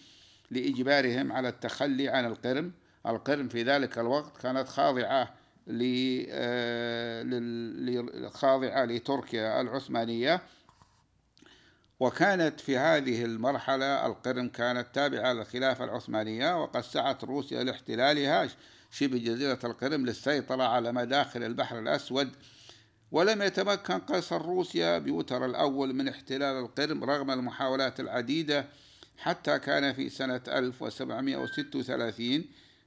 لإجبارهم 0.51 1.31
على 1.31 1.49
التخلي 1.49 2.09
عن 2.09 2.25
القرم. 2.25 2.71
القرم 3.07 3.47
في 3.47 3.63
ذلك 3.63 3.97
الوقت 3.99 4.41
كانت 4.41 4.67
خاضعة 4.67 5.33
آه، 6.29 7.23
خاضعة 8.33 8.85
لتركيا 8.85 9.61
العثمانية. 9.61 10.41
وكانت 11.99 12.59
في 12.59 12.77
هذه 12.77 13.25
المرحلة 13.25 14.05
القرم 14.05 14.47
كانت 14.47 14.87
تابعة 14.93 15.33
للخلافة 15.33 15.83
العثمانية 15.85 16.61
وقد 16.63 16.81
سعت 16.81 17.23
روسيا 17.23 17.63
لاحتلالها. 17.63 18.47
شبه 18.91 19.17
جزيرة 19.17 19.59
القرم 19.63 20.05
للسيطرة 20.05 20.63
على 20.63 20.91
مداخل 20.91 21.43
البحر 21.43 21.79
الأسود. 21.79 22.29
ولم 23.11 23.41
يتمكن 23.41 23.99
قيصر 23.99 24.41
روسيا 24.41 24.97
بيوتر 24.97 25.45
الأول 25.45 25.93
من 25.93 26.07
احتلال 26.07 26.63
القرم 26.63 27.03
رغم 27.03 27.31
المحاولات 27.31 27.99
العديدة 27.99 28.65
حتى 29.21 29.59
كان 29.59 29.93
في 29.93 30.09
سنة 30.09 30.41
1736 30.47 32.45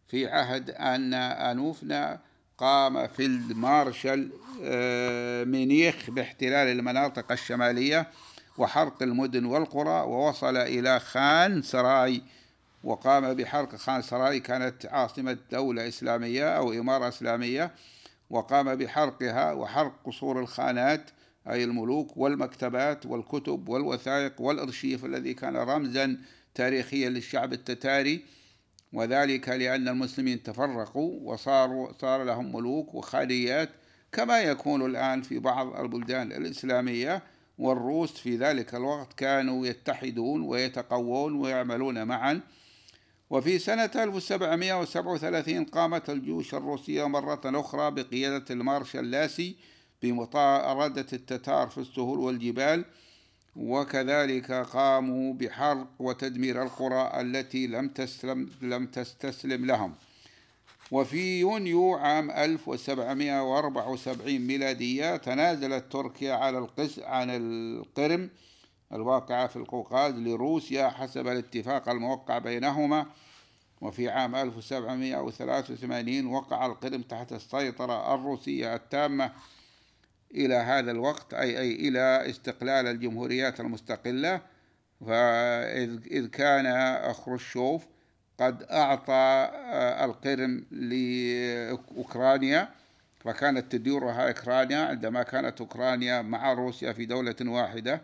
في 0.09 0.26
عهد 0.26 0.71
أن 0.71 1.14
أنوفنا 1.14 2.21
قام 2.59 3.07
في 3.07 3.26
المارشال 3.26 4.31
آه، 4.62 5.45
مينيخ 5.45 6.11
باحتلال 6.11 6.69
المناطق 6.69 7.33
الشمالية 7.33 8.11
وحرق 8.59 9.03
المدن 9.03 9.45
والقرى 9.45 10.00
ووصل 10.03 10.57
إلى 10.57 11.00
خان 11.00 11.62
سراي. 11.62 12.23
وقام 12.85 13.35
بحرق 13.35 13.76
خان 13.76 14.03
سراي 14.03 14.41
كانت 14.41 14.87
عاصمة 14.87 15.38
دولة 15.53 15.88
إسلامية 15.88 16.57
أو 16.57 16.73
إمارة 16.73 17.09
إسلامية. 17.09 17.71
وقام 18.31 18.75
بحرقها 18.75 19.53
وحرق 19.53 19.93
قصور 20.05 20.41
الخانات 20.41 21.11
أي 21.51 21.65
الملوك 21.65 22.17
والمكتبات 22.17 23.07
والكتب 23.07 23.69
والوثائق 23.69 24.41
والأرشيف 24.41 25.05
الذي 25.05 25.35
كان 25.35 25.57
رمزا 25.57 26.19
تاريخيا 26.55 27.09
للشعب 27.09 27.53
التتاري 27.53 28.25
وذلك 28.93 29.49
لأن 29.49 29.89
المسلمين 29.89 30.43
تفرقوا 30.43 31.33
وصاروا 31.33 31.93
صار 32.01 32.25
لهم 32.25 32.57
ملوك 32.57 32.95
وخاليات 32.95 33.71
كما 34.13 34.41
يكون 34.41 34.87
الآن 34.87 35.23
في 35.23 35.39
بعض 35.39 35.81
البلدان 35.81 36.33
الإسلامية 36.33 37.23
والروس 37.59 38.13
في 38.13 38.37
ذلك 38.37 38.75
الوقت 38.75 39.13
كانوا 39.13 39.67
يتحدون 39.67 40.43
ويتقوون 40.43 41.35
ويعملون 41.35 42.05
معا. 42.05 42.41
وفي 43.31 43.59
سنة 43.59 43.91
1737 43.97 45.65
قامت 45.65 46.11
الجيوش 46.11 46.55
الروسية 46.55 47.09
مرة 47.09 47.41
أخرى 47.45 47.91
بقيادة 47.91 48.45
المارشال 48.51 49.11
لاسي 49.11 49.57
بمطاردة 50.05 51.07
التتار 51.13 51.69
في 51.69 51.79
السهول 51.79 52.19
والجبال 52.19 52.85
وكذلك 53.57 54.53
قاموا 54.53 55.35
بحرق 55.35 55.87
وتدمير 55.99 56.62
القرى 56.62 57.21
التي 57.21 57.67
لم 57.67 57.88
تسلم 57.88 58.51
لم 58.62 58.87
تستسلم 58.87 59.67
لهم. 59.67 59.95
وفي 60.90 61.40
يونيو 61.40 61.95
عام 61.95 62.31
1774 62.31 64.38
ميلادية 64.38 65.17
تنازلت 65.17 65.93
تركيا 65.93 66.35
على 66.35 66.59
القس 66.59 66.99
عن 66.99 67.31
القرم 67.31 68.31
الواقعة 68.93 69.47
في 69.47 69.57
القوقاز 69.57 70.14
لروسيا 70.14 70.88
حسب 70.88 71.29
الاتفاق 71.29 71.88
الموقع 71.88 72.38
بينهما. 72.38 73.07
وفي 73.81 74.09
عام 74.09 74.35
1783 74.35 76.27
وقع 76.27 76.67
القرم 76.67 77.03
تحت 77.03 77.33
السيطرة 77.33 78.14
الروسية 78.14 78.75
التامة 78.75 79.33
إلى 80.35 80.55
هذا 80.55 80.90
الوقت 80.90 81.35
أي 81.35 81.61
أي 81.61 81.73
إلى 81.73 82.31
استقلال 82.31 82.87
الجمهوريات 82.87 83.61
المستقلة. 83.61 84.40
فإذ 85.07 86.27
كان 86.27 87.12
خروشوف 87.12 87.87
قد 88.40 88.62
أعطى 88.62 89.12
آه، 89.12 90.05
القرم 90.05 90.64
لأوكرانيا 90.70 92.68
وكانت 93.25 93.73
تديرها 93.73 94.29
أوكرانيا 94.29 94.79
عندما 94.79 95.23
كانت 95.23 95.61
أوكرانيا 95.61 96.23
مع 96.23 96.53
روسيا 96.53 96.92
في 96.92 97.07
دولة 97.07 97.37
واحدة. 97.40 98.01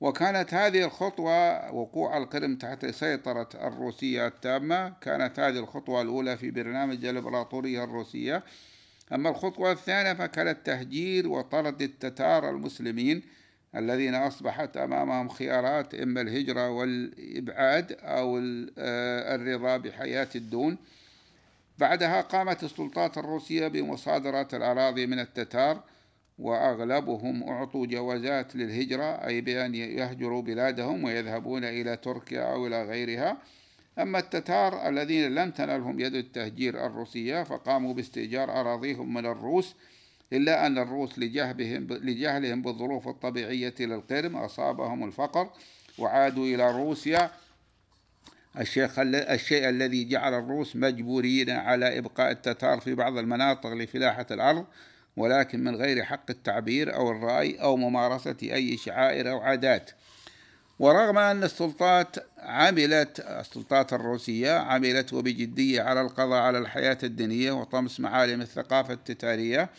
وكانت 0.00 0.54
هذه 0.54 0.84
الخطوة 0.84 1.72
وقوع 1.72 2.16
القرم 2.16 2.56
تحت 2.56 2.86
سيطرة 2.86 3.48
الروسية 3.54 4.26
التامة 4.26 4.92
كانت 5.00 5.40
هذه 5.40 5.58
الخطوة 5.58 6.02
الأولى 6.02 6.36
في 6.36 6.50
برنامج 6.50 7.04
الإمبراطورية 7.04 7.84
الروسية. 7.84 8.42
أما 9.12 9.30
الخطوة 9.30 9.72
الثانية 9.72 10.12
فكانت 10.12 10.66
تهجير 10.66 11.28
وطرد 11.28 11.82
التتار 11.82 12.50
المسلمين 12.50 13.22
الذين 13.76 14.14
أصبحت 14.14 14.76
أمامهم 14.76 15.28
خيارات 15.28 15.94
إما 15.94 16.20
الهجرة 16.20 16.70
والإبعاد 16.70 17.92
أو 18.00 18.38
آه، 18.78 19.34
الرضا 19.34 19.76
بحياة 19.76 20.28
الدون. 20.34 20.76
بعدها 21.78 22.20
قامت 22.20 22.64
السلطات 22.64 23.18
الروسية 23.18 23.68
بمصادرة 23.68 24.48
الأراضي 24.52 25.06
من 25.06 25.18
التتار 25.18 25.82
وأغلبهم 26.38 27.48
أعطوا 27.48 27.86
جوازات 27.86 28.56
للهجرة 28.56 29.26
أي 29.26 29.40
بأن 29.40 29.74
يهجروا 29.74 30.42
بلادهم 30.42 31.04
ويذهبون 31.04 31.64
إلى 31.64 31.96
تركيا 31.96 32.52
أو 32.52 32.66
إلى 32.66 32.84
غيرها. 32.84 33.36
أما 33.98 34.18
التتار 34.18 34.88
الذين 34.88 35.34
لم 35.34 35.50
تنلهم 35.50 36.00
يد 36.00 36.14
التهجير 36.14 36.86
الروسية 36.86 37.42
فقاموا 37.42 37.94
باستئجار 37.94 38.60
أراضيهم 38.60 39.14
من 39.14 39.26
الروس 39.26 39.74
إلا 40.32 40.66
أن 40.66 40.78
الروس 40.78 41.18
لجهلهم, 41.18 41.86
لجهلهم 41.86 42.62
بالظروف 42.62 43.08
الطبيعية 43.08 43.74
للقرم 43.80 44.36
أصابهم 44.36 45.04
الفقر 45.04 45.50
وعادوا 45.98 46.46
إلى 46.46 46.70
روسيا. 46.70 47.30
الشيخ 48.60 48.98
الشيء 48.98 49.68
الذي 49.68 50.04
جعل 50.04 50.34
الروس 50.34 50.76
مجبورين 50.76 51.50
على 51.50 51.98
إبقاء 51.98 52.30
التتار 52.30 52.80
في 52.80 52.94
بعض 52.94 53.18
المناطق 53.18 53.72
لفلاحة 53.72 54.26
الأرض 54.30 54.66
ولكن 55.16 55.64
من 55.64 55.76
غير 55.76 56.04
حق 56.04 56.30
التعبير 56.30 56.94
أو 56.94 57.10
الرأي 57.10 57.62
أو 57.62 57.76
ممارسة 57.76 58.36
أي 58.42 58.76
شعائر 58.76 59.30
أو 59.30 59.38
عادات. 59.38 59.90
ورغم 60.78 61.18
أن 61.18 61.44
السلطات 61.44 62.16
عملت 62.38 63.20
السلطات 63.20 63.92
الروسية 63.92 64.52
عملت 64.52 65.12
وبجدية 65.12 65.82
على 65.82 66.00
القضاء 66.00 66.42
على 66.42 66.58
الحياة 66.58 66.98
الدينية 67.02 67.52
وطمس 67.52 68.00
معالم 68.00 68.40
الثقافة 68.40 68.94
التتارية 68.94 69.70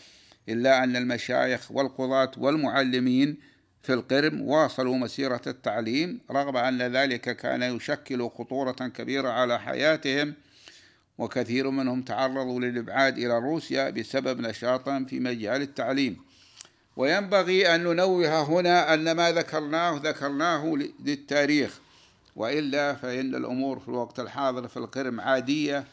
إلا 0.48 0.84
أن 0.84 0.96
المشايخ 0.96 1.72
والقضاة 1.72 2.30
والمعلمين 2.38 3.36
في 3.82 3.92
القرم 3.92 4.42
واصلوا 4.42 4.96
مسيرة 4.96 5.42
التعليم 5.46 6.20
رغم 6.30 6.56
أن 6.56 6.82
ذلك 6.82 7.36
كان 7.36 7.62
يشكل 7.62 8.28
خطورة 8.28 8.72
كبيرة 8.72 9.28
على 9.28 9.60
حياتهم 9.60 10.34
وكثير 11.18 11.70
منهم 11.70 12.02
تعرضوا 12.02 12.60
للإبعاد 12.60 13.18
إلى 13.18 13.38
روسيا 13.38 13.90
بسبب 13.90 14.40
نشاطهم 14.40 15.04
في 15.04 15.20
مجال 15.20 15.62
التعليم. 15.62 16.25
وينبغي 16.96 17.74
أن 17.74 17.84
ننوه 17.84 18.42
هنا 18.42 18.94
أن 18.94 19.12
ما 19.12 19.32
ذكرناه 19.32 20.00
ذكرناه 20.04 20.76
للتاريخ 21.04 21.80
وإلا 22.36 22.94
فإن 22.94 23.34
الأمور 23.34 23.78
في 23.78 23.88
الوقت 23.88 24.20
الحاضر 24.20 24.68
في 24.68 24.76
القرم 24.76 25.20
عادية 25.20 25.84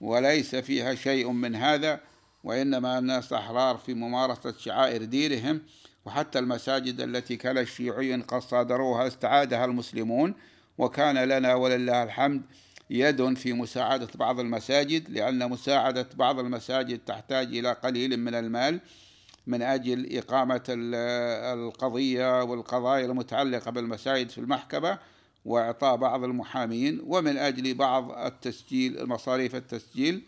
وليس 0.00 0.54
فيها 0.54 0.94
شيء 0.94 1.30
من 1.30 1.54
هذا 1.54 2.00
وإنما 2.44 2.98
الناس 2.98 3.32
أحرار 3.32 3.76
في 3.76 3.94
ممارسة 3.94 4.54
شعائر 4.58 5.04
دينهم 5.04 5.60
وحتى 6.04 6.38
المساجد 6.38 7.00
التي 7.00 7.36
كان 7.36 7.58
الشيوعيون 7.58 8.22
قد 8.22 8.40
صادروها 8.40 9.06
استعادها 9.06 9.64
المسلمون 9.64 10.34
وكان 10.78 11.18
لنا 11.18 11.54
ولله 11.54 12.02
الحمد 12.02 12.42
يد 12.90 13.34
في 13.34 13.52
مساعدة 13.52 14.08
بعض 14.14 14.40
المساجد 14.40 15.10
لأن 15.10 15.50
مساعدة 15.50 16.06
بعض 16.14 16.38
المساجد 16.38 16.98
تحتاج 17.06 17.46
إلى 17.46 17.72
قليل 17.72 18.16
من 18.16 18.34
المال 18.34 18.80
من 19.48 19.62
أجل 19.62 20.16
إقامة 20.18 20.64
القضية 20.68 22.42
والقضايا 22.42 23.06
المتعلقة 23.06 23.70
بالمساجد 23.70 24.30
في 24.30 24.38
المحكمة 24.38 24.98
وإعطاء 25.44 25.96
بعض 25.96 26.24
المحامين 26.24 27.00
ومن 27.06 27.36
أجل 27.36 27.74
بعض 27.74 28.10
التسجيل 28.10 29.08
مصاريف 29.08 29.54
التسجيل. 29.54 30.22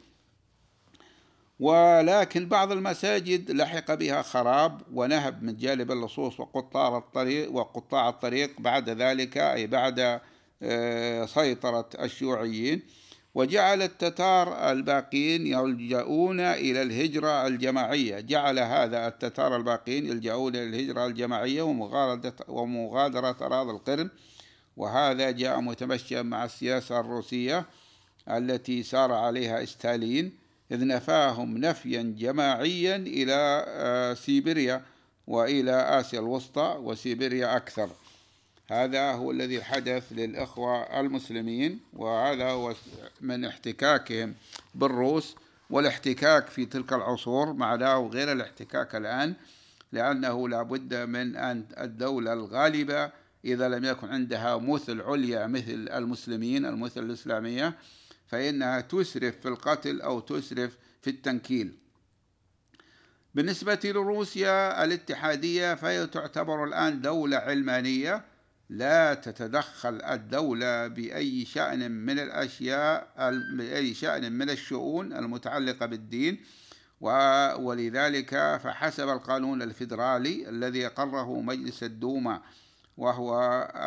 ولكن 1.60 2.48
بعض 2.48 2.72
المساجد 2.72 3.50
لحق 3.50 3.94
بها 3.94 4.22
خراب 4.22 4.80
ونهب 4.94 5.42
من 5.42 5.56
جانب 5.56 5.92
اللصوص 5.92 6.40
وقطاع 6.40 6.98
الطريق 6.98 7.52
وقطاع 7.52 8.08
الطريق 8.08 8.50
بعد 8.60 8.90
ذلك 8.90 9.38
أي 9.38 9.66
بعد 9.66 10.20
آه، 10.62 11.26
سيطرة 11.26 11.88
الشيوعيين. 12.00 12.82
وجعل 13.34 13.82
التتار 13.82 14.70
الباقين 14.70 15.46
يلجؤون 15.46 16.40
إلى 16.40 16.82
الهجرة 16.82 17.46
الجماعية. 17.46 18.20
جعل 18.20 18.58
هذا 18.58 19.08
التتار 19.08 19.56
الباقين 19.56 20.06
يلجؤون 20.06 20.56
إلى 20.56 20.64
الهجرة 20.64 21.06
الجماعية 21.06 21.62
ومغادرة 22.48 23.36
أراضي 23.40 23.70
القرم 23.70 24.10
وهذا 24.76 25.30
جاء 25.30 25.60
متمشيا 25.60 26.22
مع 26.22 26.44
السياسة 26.44 27.00
الروسية 27.00 27.66
التي 28.28 28.82
سار 28.82 29.12
عليها 29.12 29.64
ستالين 29.64 30.32
إذ 30.72 30.86
نفاهم 30.86 31.58
نفيا 31.58 32.14
جماعيا 32.18 32.96
إلى 32.96 33.64
آه، 33.68 34.14
سيبيريا 34.14 34.82
وإلى 35.26 35.72
آسيا 36.00 36.20
الوسطى 36.20 36.76
وسيبيريا 36.78 37.56
أكثر. 37.56 37.90
هذا 38.70 39.12
هو 39.12 39.30
الذي 39.30 39.62
حدث 39.62 40.12
للإخوة 40.12 41.00
المسلمين 41.00 41.80
وهذا 41.92 42.50
هو 42.50 42.74
من 43.20 43.44
احتكاكهم 43.44 44.34
بالروس 44.74 45.36
والاحتكاك 45.70 46.46
في 46.46 46.66
تلك 46.66 46.92
العصور 46.92 47.52
معناه 47.52 48.10
غير 48.12 48.32
الاحتكاك 48.32 48.94
الآن 48.94 49.34
لأنه 49.92 50.48
لا 50.48 50.62
بد 50.62 50.94
من 50.94 51.36
أن 51.36 51.64
الدولة 51.80 52.32
الغالبة 52.32 53.10
إذا 53.44 53.68
لم 53.68 53.84
يكن 53.84 54.08
عندها 54.08 54.56
مثل 54.56 55.00
عليا 55.00 55.46
مثل 55.46 55.88
المسلمين 55.92 56.66
المثل 56.66 57.04
الإسلامية 57.04 57.74
فإنها 58.26 58.80
تسرف 58.80 59.40
في 59.40 59.48
القتل 59.48 60.00
أو 60.00 60.20
تسرف 60.20 60.76
في 61.02 61.10
التنكيل. 61.10 61.74
بالنسبة 63.34 63.80
لروسيا 63.84 64.84
الاتحادية 64.84 65.74
فهي 65.74 66.06
تعتبر 66.06 66.64
الآن 66.64 67.00
دولة 67.00 67.36
علمانية 67.36 68.29
لا 68.70 69.14
تتدخل 69.14 70.02
الدولة 70.02 70.86
بأي 70.86 71.44
شأن 71.44 71.90
من 71.90 72.18
الأشياء 72.18 73.08
بأي 73.56 73.94
شأن 73.94 74.32
من 74.32 74.50
الشؤون 74.50 75.12
المتعلقة 75.12 75.86
بالدين. 75.86 76.40
ولذلك 77.00 78.30
فحسب 78.64 79.08
القانون 79.08 79.62
الفيدرالي 79.62 80.48
الذي 80.48 80.86
أقره 80.86 81.40
مجلس 81.40 81.82
الدوما 81.82 82.42
وهو 82.96 83.34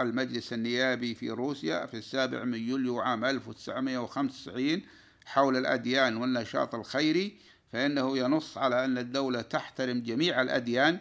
المجلس 0.02 0.54
النيابي 0.54 1.16
في 1.16 1.30
روسيا 1.30 1.86
في 1.86 1.98
السابع 1.98 2.44
من 2.44 2.70
يوليو 2.70 3.00
عام 3.00 3.26
1995 3.26 4.82
حول 5.26 5.58
الأديان 5.58 6.18
والنشاط 6.18 6.76
الخيري 6.76 7.38
فإنه 7.72 8.18
ينص 8.18 8.58
على 8.58 8.86
أن 8.86 8.98
الدولة 8.98 9.42
تحترم 9.42 10.00
جميع 10.02 10.42
الأديان 10.42 11.00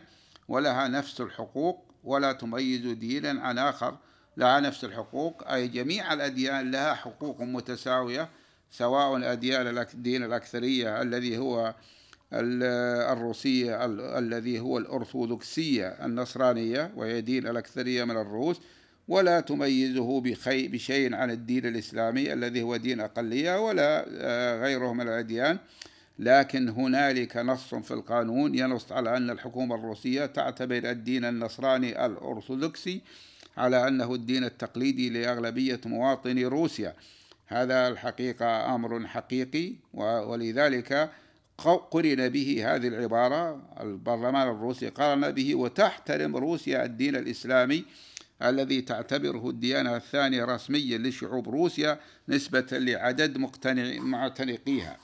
ولها 0.49 0.89
نفس 0.89 1.21
الحقوق 1.21 1.92
ولا 2.05 2.33
تميز 2.33 2.87
دينا 2.87 3.41
عن 3.43 3.59
آخر. 3.59 3.97
لها 4.37 4.61
نفس 4.61 4.85
الحقوق. 4.85 5.53
أي 5.53 5.69
جميع 5.69 6.13
الأديان 6.13 6.71
لها 6.71 6.95
حقوق 6.95 7.41
متساوية 7.41 8.29
سواء 8.71 9.33
أديان 9.33 9.79
الدين 9.79 10.25
الأكثرية 10.25 11.03
الذي 11.03 11.39
هو 11.39 11.75
الروسية 13.13 13.85
الذي 14.19 14.61
هو 14.61 14.79
الأرثوذكسية 14.79 15.89
النصرانية 15.89 16.93
وهي 16.97 17.21
دين 17.21 17.47
الأكثرية 17.47 18.05
من 18.05 18.17
الروس. 18.17 18.61
ولا 19.09 19.41
تميزه 19.41 20.21
بشيء 20.47 21.15
عن 21.15 21.31
الدين 21.31 21.67
الإسلامي 21.67 22.33
الذي 22.33 22.63
هو 22.63 22.77
دين 22.77 23.01
أقلية 23.01 23.61
ولا 23.61 24.07
آه، 24.09 24.63
غيره 24.63 24.93
من 24.93 25.09
الأديان. 25.09 25.59
لكن 26.19 26.69
هنالك 26.69 27.37
نص 27.37 27.75
في 27.75 27.91
القانون 27.91 28.55
ينص 28.55 28.93
على 28.93 29.17
أن 29.17 29.31
الحكومة 29.31 29.75
الروسية 29.75 30.27
تعتبر 30.27 30.91
الدين 30.91 31.25
النصراني 31.25 32.07
الأرثوذكسي 32.07 33.01
على 33.57 33.89
أنه 33.89 34.15
الدين 34.15 34.45
التقليدي 34.45 35.11
لأغلبية 35.11 35.81
مواطني 35.87 36.45
روسيا. 36.45 36.95
هذا 37.47 37.89
الحقيقة 37.89 38.75
أمر 38.75 39.07
حقيقي 39.07 39.73
ولذلك 39.95 41.11
قرن 41.91 42.29
به 42.29 42.75
هذه 42.75 42.89
العبارة. 42.89 43.63
البرلمان 43.81 44.49
الروسي 44.49 44.89
قرن 44.89 45.31
به 45.31 45.55
وتحترم 45.55 46.37
روسيا 46.37 46.85
الدين 46.85 47.17
الإسلامي 47.17 47.85
الذي 48.43 48.81
تعتبره 48.81 49.51
الديانة 49.51 49.97
الثانية 49.97 50.45
رسميا 50.45 50.99
لشعوب 50.99 51.49
روسيا 51.49 51.99
نسبة 52.29 52.67
لعدد 52.73 53.39
معتنقيها. 53.99 54.99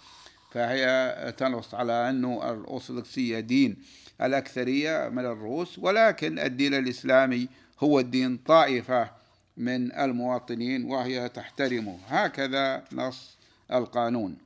فهي 0.50 1.34
تنص 1.36 1.74
على 1.74 2.10
أنه 2.10 2.50
الأرثوذكسية 2.52 3.40
دين 3.40 3.76
الأكثرية 4.22 5.08
من 5.08 5.24
الروس 5.24 5.78
ولكن 5.78 6.38
الدين 6.38 6.74
الإسلامي 6.74 7.48
هو 7.80 8.00
الدين 8.00 8.36
طائفة 8.36 9.10
من 9.56 9.92
المواطنين 9.92 10.84
وهي 10.84 11.28
تحترمه 11.28 11.98
هكذا 12.08 12.84
نص 12.92 13.36
القانون. 13.72 14.36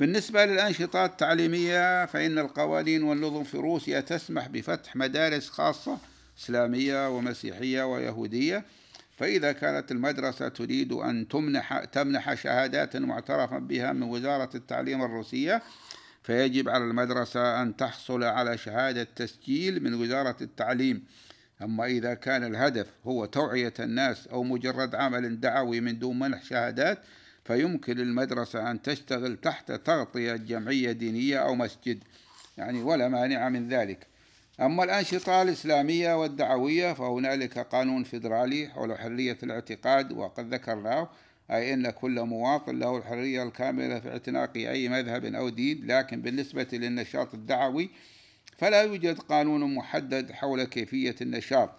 بالنسبة 0.00 0.44
للأنشطة 0.44 1.04
التعليمية 1.04 2.06
فإن 2.06 2.38
القوانين 2.38 3.02
والنظم 3.02 3.44
في 3.44 3.56
روسيا 3.56 4.00
تسمح 4.00 4.48
بفتح 4.48 4.96
مدارس 4.96 5.48
خاصة 5.48 5.98
إسلامية 6.38 7.08
ومسيحية 7.08 7.82
ويهودية 7.82 8.64
فإذا 9.18 9.52
كانت 9.52 9.92
المدرسة 9.92 10.48
تريد 10.48 10.92
أن 10.92 11.28
تمنح 11.28 11.84
تمنح 11.84 12.34
شهادات 12.34 12.96
معترفا 12.96 13.58
بها 13.58 13.92
من 13.92 14.02
وزارة 14.02 14.50
التعليم 14.54 15.02
الروسية 15.02 15.62
فيجب 16.22 16.68
على 16.68 16.84
المدرسة 16.84 17.62
أن 17.62 17.76
تحصل 17.76 18.24
على 18.24 18.58
شهادة 18.58 19.08
تسجيل 19.16 19.82
من 19.82 19.94
وزارة 19.94 20.36
التعليم. 20.40 21.04
أما 21.62 21.86
إذا 21.86 22.14
كان 22.14 22.44
الهدف 22.44 22.86
هو 23.06 23.24
توعية 23.24 23.74
الناس 23.80 24.26
أو 24.26 24.42
مجرد 24.42 24.94
عمل 24.94 25.40
دعوي 25.40 25.80
من 25.80 25.98
دون 25.98 26.18
منح 26.18 26.42
شهادات 26.42 26.98
فيمكن 27.44 27.96
للمدرسة 27.96 28.70
أن 28.70 28.82
تشتغل 28.82 29.36
تحت 29.36 29.72
تغطية 29.72 30.36
جمعية 30.36 30.92
دينية 30.92 31.38
أو 31.38 31.54
مسجد. 31.54 32.04
يعني 32.58 32.82
ولا 32.82 33.08
مانع 33.08 33.48
من 33.48 33.68
ذلك. 33.68 34.06
أما 34.60 34.84
الأنشطة 34.84 35.42
الإسلامية 35.42 36.20
والدعوية 36.20 36.92
فهنالك 36.92 37.58
قانون 37.58 38.04
فيدرالي 38.04 38.68
حول 38.68 38.98
حرية 38.98 39.38
الاعتقاد 39.42 40.12
وقد 40.12 40.54
ذكرناه 40.54 41.10
أي 41.50 41.74
أن 41.74 41.90
كل 41.90 42.20
مواطن 42.20 42.78
له 42.78 42.96
الحرية 42.96 43.42
الكاملة 43.42 44.00
في 44.00 44.08
اعتناق 44.08 44.50
أي 44.56 44.88
مذهب 44.88 45.24
أو 45.24 45.48
دين 45.48 45.86
لكن 45.86 46.22
بالنسبة 46.22 46.66
للنشاط 46.72 47.34
الدعوي 47.34 47.90
فلا 48.58 48.82
يوجد 48.82 49.18
قانون 49.18 49.74
محدد 49.74 50.32
حول 50.32 50.64
كيفية 50.64 51.16
النشاط. 51.20 51.70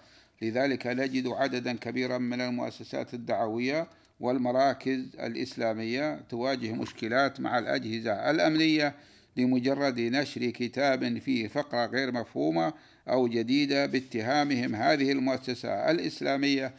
لذلك 0.42 0.88
نجد 0.88 1.28
عددا 1.28 1.78
كبيرا 1.78 2.18
من 2.18 2.42
المؤسسات 2.42 3.14
الدعوية 3.14 3.88
والمراكز 4.20 5.06
الإسلامية 5.20 6.22
تواجه 6.30 6.72
مشكلات 6.72 7.40
مع 7.40 7.60
الأجهزة 7.60 8.32
الأمنية 8.32 8.96
لمجرد 9.40 10.00
نشر 10.00 10.50
كتاب 10.50 11.18
فيه 11.20 11.48
فقرة 11.48 11.86
غير 11.86 12.12
مفهومة 12.12 12.74
أو 13.10 13.28
جديدة 13.28 13.86
باتهامهم 13.86 14.76
هذه 14.76 15.12
المؤسسة 15.12 15.92
الإسلامية 15.92 16.74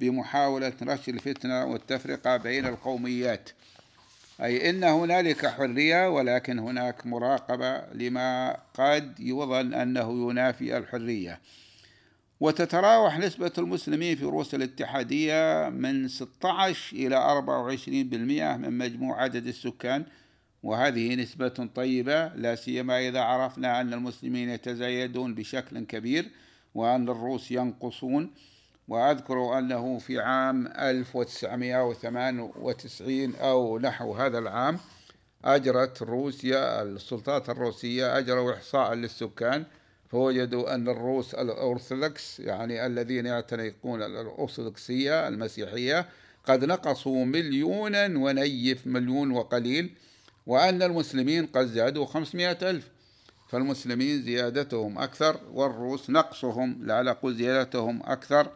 بمحاولة 0.00 0.72
نشر 0.82 1.12
الفتنة 1.12 1.64
والتفرقة 1.64 2.36
بين 2.36 2.66
القوميات. 2.66 3.50
أي 4.42 4.70
إن 4.70 4.84
هنالك 4.84 5.46
حرية 5.46 6.10
ولكن 6.10 6.58
هناك 6.58 7.06
مراقبة 7.06 7.82
لما 7.94 8.56
قد 8.74 9.20
يظن 9.20 9.74
أنه 9.74 10.30
ينافي 10.30 10.76
الحرية. 10.76 11.40
وتتراوح 12.40 13.18
نسبة 13.18 13.52
المسلمين 13.58 14.16
في 14.16 14.24
روسيا 14.24 14.58
الاتحادية 14.58 15.68
من 15.68 16.08
16 16.08 16.96
إلى 16.96 17.16
24% 17.16 18.56
من 18.56 18.78
مجموع 18.78 19.22
عدد 19.22 19.46
السكان 19.46 20.04
وهذه 20.62 21.14
نسبة 21.14 21.68
طيبة 21.74 22.28
لا 22.28 22.54
سيما 22.54 23.08
إذا 23.08 23.20
عرفنا 23.20 23.80
أن 23.80 23.94
المسلمين 23.94 24.48
يتزايدون 24.48 25.34
بشكل 25.34 25.84
كبير 25.84 26.30
وأن 26.74 27.08
الروس 27.08 27.50
ينقصون. 27.50 28.30
وأذكر 28.88 29.58
أنه 29.58 29.98
في 29.98 30.20
عام 30.20 30.66
1998 30.66 33.34
أو 33.34 33.78
نحو 33.78 34.14
هذا 34.14 34.38
العام 34.38 34.78
أجرت 35.44 36.02
روسيا 36.02 36.82
السلطات 36.82 37.50
الروسية 37.50 38.18
أجروا 38.18 38.54
إحصاء 38.54 38.94
للسكان. 38.94 39.64
فوجدوا 40.08 40.74
أن 40.74 40.88
الروس 40.88 41.34
الأرثوذكس 41.34 42.40
يعني 42.40 42.86
الذين 42.86 43.26
يعتنقون 43.26 44.02
الأرثوذكسية 44.02 45.28
المسيحية 45.28 46.08
قد 46.44 46.64
نقصوا 46.64 47.24
مليونا 47.24 48.18
ونيف 48.18 48.86
مليون 48.86 49.30
وقليل. 49.30 49.94
وأن 50.46 50.82
المسلمين 50.82 51.46
قد 51.46 51.66
زادوا 51.66 52.06
خمسمائة 52.06 52.70
ألف 52.70 52.88
فالمسلمين 53.48 54.22
زيادتهم 54.22 54.98
أكثر 54.98 55.40
والروس 55.52 56.10
نقصهم 56.10 56.86
لا 56.86 57.10
أقول 57.10 57.34
زيادتهم 57.34 58.02
أكثر. 58.04 58.50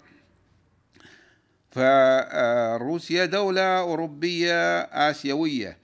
فروسيا 1.70 3.24
دولة 3.24 3.78
أوروبية 3.78 4.80
آسيوية 4.80 5.78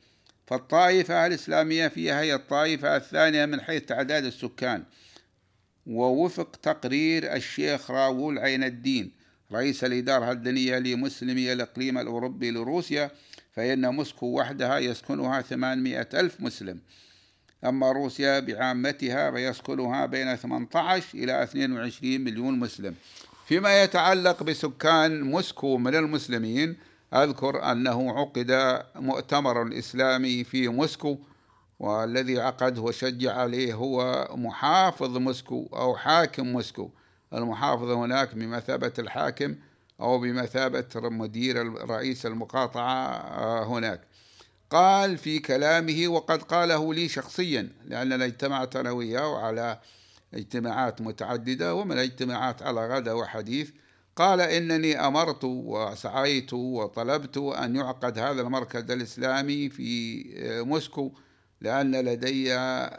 فالطائفة 0.46 1.26
الإسلامية 1.26 1.88
فيها 1.88 2.20
هي 2.20 2.34
الطائفة 2.34 2.96
الثانية 2.96 3.46
من 3.46 3.60
حيث 3.60 3.82
تعداد 3.84 4.24
السكان. 4.24 4.84
ووفق 5.86 6.56
تقرير 6.62 7.34
الشيخ 7.34 7.90
راول 7.90 8.38
عين 8.38 8.64
الدين 8.64 9.12
رئيس 9.52 9.84
الإدارة 9.84 10.32
الدينية 10.32 10.78
لمسلمي 10.78 11.52
الإقليم 11.52 11.98
الأوروبي 11.98 12.50
لروسيا 12.50 13.10
فإن 13.56 13.94
موسكو 13.94 14.26
وحدها 14.26 14.78
يسكنها 14.78 15.42
800 15.42 16.08
ألف 16.14 16.40
مسلم. 16.40 16.78
أما 17.64 17.92
روسيا 17.92 18.40
بعامتها 18.40 19.30
فيسكنها 19.30 20.06
بين 20.06 20.36
18 20.36 21.18
إلى 21.18 21.42
22 21.42 22.20
مليون 22.20 22.58
مسلم. 22.58 22.94
فيما 23.46 23.82
يتعلق 23.82 24.42
بسكان 24.42 25.22
موسكو 25.22 25.78
من 25.78 25.94
المسلمين 25.94 26.76
أذكر 27.14 27.72
أنه 27.72 28.18
عقد 28.18 28.82
مؤتمر 28.96 29.78
إسلامي 29.78 30.44
في 30.44 30.68
موسكو 30.68 31.18
والذي 31.80 32.40
عقده 32.40 32.82
وشجع 32.82 33.32
عليه 33.32 33.74
هو 33.74 34.28
محافظ 34.34 35.16
موسكو 35.16 35.68
أو 35.72 35.96
حاكم 35.96 36.46
موسكو. 36.46 36.90
المحافظ 37.34 37.90
هناك 37.90 38.34
بمثابة 38.34 38.92
الحاكم 38.98 39.54
أو 40.00 40.18
بمثابة 40.18 40.88
مدير 40.94 41.72
رئيس 41.90 42.26
المقاطعة 42.26 43.06
آه، 43.06 43.64
هناك. 43.64 44.00
قال 44.70 45.18
في 45.18 45.38
كلامه 45.38 46.08
وقد 46.08 46.42
قاله 46.42 46.94
لي 46.94 47.08
شخصيا 47.08 47.68
لأننا 47.84 48.24
اجتمعت 48.24 48.76
أنا 48.76 48.90
وياه 48.90 49.38
على 49.38 49.80
اجتماعات 50.34 51.00
متعددة 51.00 51.74
ومن 51.74 51.92
الاجتماعات 51.92 52.62
على 52.62 52.88
غدا 52.88 53.12
وحديث. 53.12 53.70
قال 54.16 54.40
إنني 54.40 55.06
أمرت 55.06 55.44
وسعيت 55.44 56.52
وطلبت 56.52 57.36
أن 57.36 57.76
يعقد 57.76 58.18
هذا 58.18 58.42
المركز 58.42 58.90
الإسلامي 58.90 59.68
في 59.68 60.22
آه، 60.36 60.62
موسكو 60.62 61.12
لأن 61.60 61.96
لدي 61.96 62.54
آه، 62.54 62.96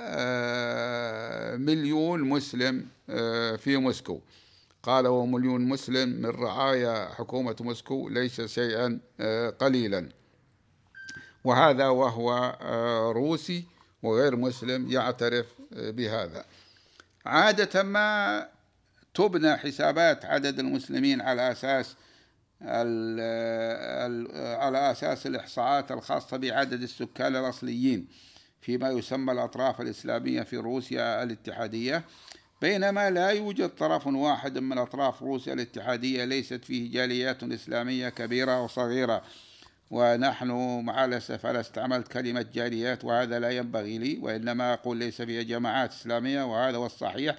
مليون 1.55 2.21
مسلم 2.21 2.85
في 3.57 3.77
موسكو. 3.77 4.21
قال 4.87 5.07
ومليون 5.07 5.61
مسلم 5.61 6.09
من 6.09 6.25
رعايا 6.25 7.09
حكومة 7.13 7.55
موسكو 7.59 8.09
ليس 8.09 8.41
شيئا 8.41 8.99
قليلا. 9.59 10.09
وهذا 11.43 11.87
وهو 11.87 12.57
روسي 13.15 13.65
وغير 14.03 14.35
مسلم 14.35 14.91
يعترف 14.91 15.45
بهذا. 15.71 16.45
عادة 17.25 17.83
ما 17.83 18.47
تبنى 19.13 19.57
حسابات 19.57 20.25
عدد 20.25 20.59
المسلمين 20.59 21.21
على 21.21 21.51
أساس 21.51 21.95
على 24.61 24.91
أساس 24.91 25.27
الإحصاءات 25.27 25.91
الخاصة 25.91 26.37
بعدد 26.37 26.81
السكان 26.81 27.35
الأصليين 27.35 28.07
فيما 28.61 28.89
يسمى 28.89 29.31
الأطراف 29.33 29.81
الإسلامية 29.81 30.41
في 30.41 30.57
روسيا 30.57 31.23
الاتحادية. 31.23 32.03
بينما 32.61 33.09
لا 33.09 33.29
يوجد 33.29 33.69
طرف 33.69 34.07
واحد 34.07 34.57
من 34.57 34.77
أطراف 34.77 35.23
روسيا 35.23 35.53
الاتحادية 35.53 36.23
ليست 36.23 36.65
فيه 36.65 36.91
جاليات 36.91 37.43
إسلامية 37.43 38.09
كبيرة 38.09 38.63
وصغيرة 38.63 39.21
ونحن 39.91 40.81
مع 40.85 41.05
الأسف 41.05 41.45
أنا 41.45 41.59
استعملت 41.59 42.07
كلمة 42.07 42.45
جاليات 42.53 43.05
وهذا 43.05 43.39
لا 43.39 43.49
ينبغي 43.49 43.97
لي 43.97 44.17
وإنما 44.21 44.73
أقول 44.73 44.97
ليس 44.97 45.21
فيها 45.21 45.43
جماعات 45.43 45.91
إسلامية 45.91 46.43
وهذا 46.43 46.77
هو 46.77 46.85
الصحيح 46.85 47.35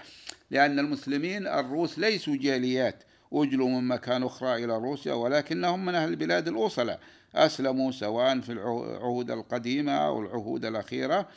لأن 0.51 0.79
المسلمين 0.79 1.47
الروس 1.47 1.99
ليسوا 1.99 2.37
جاليات. 2.37 3.03
أجلوا 3.33 3.69
من 3.69 3.89
مكان 3.89 4.23
أخرى 4.23 4.65
إلى 4.65 4.77
روسيا 4.79 5.13
ولكنهم 5.13 5.85
من 5.85 5.95
أهل 5.95 6.09
البلاد 6.09 6.49
الأوصلة. 6.49 6.99
أسلموا 7.35 7.93
سواء 7.93 8.41
في 8.41 8.53
العهود 8.53 9.31
القديمة 9.31 9.93
أو 9.93 10.21
العهود 10.21 10.65
الأخيرة. 10.65 11.29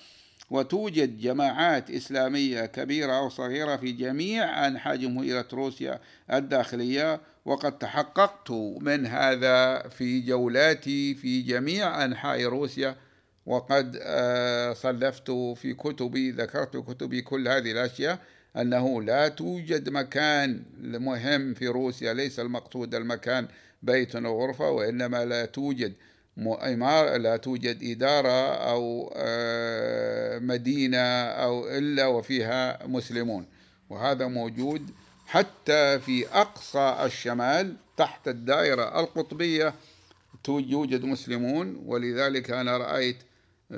وتوجد 0.52 1.20
جماعات 1.20 1.92
إسلامية 1.92 2.66
كبيرة 2.66 3.14
أو 3.14 3.30
صغيرة 3.30 3.76
في 3.76 3.92
جميع 3.92 4.68
أنحاء 4.68 4.96
جمهورية 4.96 5.48
روسيا 5.54 6.00
الداخلية 6.34 7.22
وقد 7.46 7.78
تحققت 7.78 8.52
من 8.82 9.06
هذا 9.06 9.88
في 9.90 10.22
جولاتي 10.22 11.16
في 11.16 11.42
جميع 11.42 12.06
أنحاء 12.06 12.44
روسيا 12.44 12.96
وقد 13.46 14.00
آه، 14.02 14.74
صلفت 14.74 15.32
في 15.32 15.74
كتبي 15.74 16.32
ذكرت 16.32 16.78
كتبي 16.78 17.22
كل 17.22 17.48
هذه 17.48 17.72
الأشياء 17.72 18.20
أنه 18.58 19.02
لا 19.02 19.28
توجد 19.28 19.90
مكان 19.90 20.64
مهم 20.82 21.54
في 21.54 21.68
روسيا 21.68 22.14
ليس 22.14 22.40
المقصود 22.40 22.96
المكان 22.96 23.48
بيت 23.84 24.16
أو 24.16 24.42
غرفة 24.42 24.70
وإنما 24.70 25.26
لا 25.26 25.46
توجد 25.46 25.94
لا 27.18 27.38
توجد 27.38 27.84
إدارة 27.84 28.54
أو 28.56 29.14
آه، 29.16 30.40
مدينة 30.40 30.98
أو 31.24 31.68
إلا 31.70 32.08
وفيها 32.08 32.88
مسلمون. 32.88 33.46
وهذا 33.90 34.28
موجود 34.28 34.90
حتى 35.26 36.00
في 36.00 36.28
أقصى 36.28 36.98
الشمال 37.06 37.76
تحت 37.98 38.28
الدائرة 38.28 39.00
القطبية 39.00 39.74
يوجد 40.70 41.06
مسلمون. 41.06 41.84
ولذلك 41.86 42.52
أنا 42.52 42.78
رأيت 42.78 43.18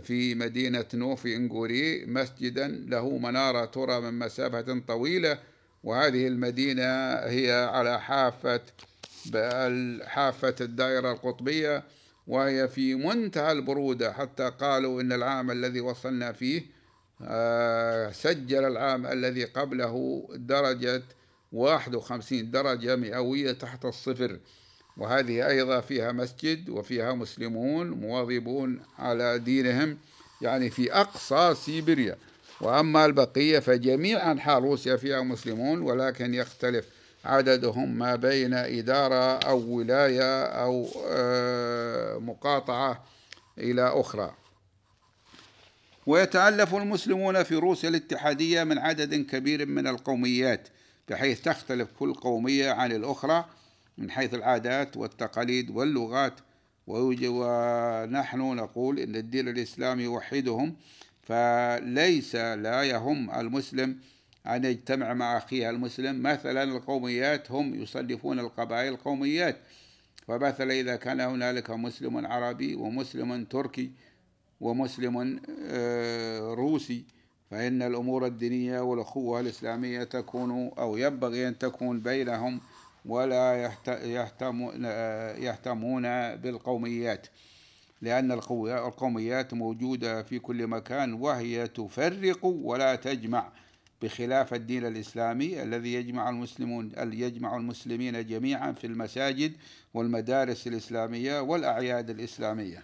في 0.01 0.35
مدينة 0.35 0.85
نوفي 0.93 1.35
إنغوري 1.35 2.05
مسجدا 2.05 2.67
له 2.67 3.17
منارة 3.17 3.65
ترى 3.65 3.99
من 3.99 4.19
مسافة 4.19 4.81
طويلة. 4.87 5.39
وهذه 5.83 6.27
المدينة 6.27 7.13
هي 7.13 7.69
على 7.73 8.01
حافة 8.01 8.61
حافة 10.05 10.55
الدائرة 10.61 11.11
القطبية. 11.11 11.83
وهي 12.27 12.67
في 12.67 12.95
منتهى 12.95 13.51
البرودة 13.51 14.13
حتى 14.13 14.49
قالوا 14.49 15.01
إن 15.01 15.11
العام 15.11 15.51
الذي 15.51 15.81
وصلنا 15.81 16.31
فيه 16.31 16.63
آه، 17.21 18.11
سجل 18.11 18.65
العام 18.65 19.05
الذي 19.05 19.43
قبله 19.43 20.25
درجة 20.35 21.03
51 21.51 22.51
درجة 22.51 22.95
مئوية 22.95 23.51
تحت 23.51 23.85
الصفر. 23.85 24.39
وهذه 24.97 25.47
أيضا 25.47 25.81
فيها 25.81 26.11
مسجد 26.11 26.69
وفيها 26.69 27.13
مسلمون 27.13 27.89
مواظبون 27.89 28.81
على 28.97 29.39
دينهم 29.39 29.97
يعني 30.41 30.69
في 30.69 30.93
أقصى 30.93 31.55
سيبيريا. 31.55 32.17
وأما 32.61 33.05
البقية 33.05 33.59
فجميع 33.59 34.31
أنحاء 34.31 34.59
روسيا 34.59 34.95
فيها 34.95 35.21
مسلمون 35.21 35.81
ولكن 35.81 36.33
يختلف. 36.33 36.85
عددهم 37.25 37.97
ما 37.97 38.15
بين 38.15 38.53
إدارة 38.53 39.37
أو 39.37 39.59
ولاية 39.59 40.43
أو 40.43 40.87
آه، 41.07 42.17
مقاطعة 42.17 43.03
إلى 43.57 43.87
أخرى. 43.87 44.33
ويتألف 46.05 46.75
المسلمون 46.75 47.43
في 47.43 47.55
روسيا 47.55 47.89
الاتحادية 47.89 48.63
من 48.63 48.77
عدد 48.77 49.15
كبير 49.15 49.65
من 49.65 49.87
القوميات 49.87 50.67
بحيث 51.09 51.41
تختلف 51.41 51.91
كل 51.99 52.13
قومية 52.13 52.71
عن 52.71 52.91
الأخرى 52.91 53.45
من 53.97 54.11
حيث 54.11 54.33
العادات 54.33 54.97
والتقاليد 54.97 55.69
واللغات. 55.69 56.33
ونحن 56.87 58.39
نقول 58.39 58.99
إن 58.99 59.15
الدين 59.15 59.47
الإسلامي 59.47 60.03
يوحدهم 60.03 60.75
فليس 61.21 62.35
لا 62.35 62.83
يهم 62.83 63.31
المسلم 63.39 63.99
أن 64.47 64.65
يجتمع 64.65 65.13
مع 65.13 65.37
أخيه 65.37 65.69
المسلم 65.69 66.23
مثلا 66.23 66.63
القوميات 66.63 67.51
هم 67.51 67.75
يصنفون 67.81 68.39
القبائل 68.39 68.95
قوميات 68.95 69.57
فمثلا 70.27 70.73
إذا 70.73 70.95
كان 70.95 71.21
هنالك 71.21 71.69
مسلم 71.69 72.25
عربي 72.25 72.75
ومسلم 72.75 73.45
تركي 73.45 73.91
ومسلم 74.61 75.39
آه، 75.67 76.53
روسي 76.53 77.03
فإن 77.51 77.81
الأمور 77.81 78.25
الدينية 78.25 78.79
والأخوة 78.79 79.39
الإسلامية 79.39 80.03
تكون 80.03 80.71
أو 80.77 80.97
ينبغي 80.97 81.47
أن 81.47 81.57
تكون 81.57 81.99
بينهم 81.99 82.61
ولا 83.05 83.71
يهتمون 85.37 86.03
بالقوميات. 86.35 87.27
لأن 88.01 88.31
القوميات 88.31 89.53
موجودة 89.53 90.23
في 90.23 90.39
كل 90.39 90.67
مكان 90.67 91.13
وهي 91.13 91.67
تفرق 91.67 92.45
ولا 92.45 92.95
تجمع. 92.95 93.51
بخلاف 94.03 94.53
الدين 94.53 94.85
الإسلامي 94.85 95.63
الذي 95.63 95.93
يجمع 95.93 96.29
المسلمون 96.29 96.91
يجمع 96.97 97.55
المسلمين 97.57 98.27
جميعا 98.27 98.71
في 98.71 98.87
المساجد 98.87 99.53
والمدارس 99.93 100.67
الإسلامية 100.67 101.39
والأعياد 101.39 102.09
الإسلامية. 102.09 102.83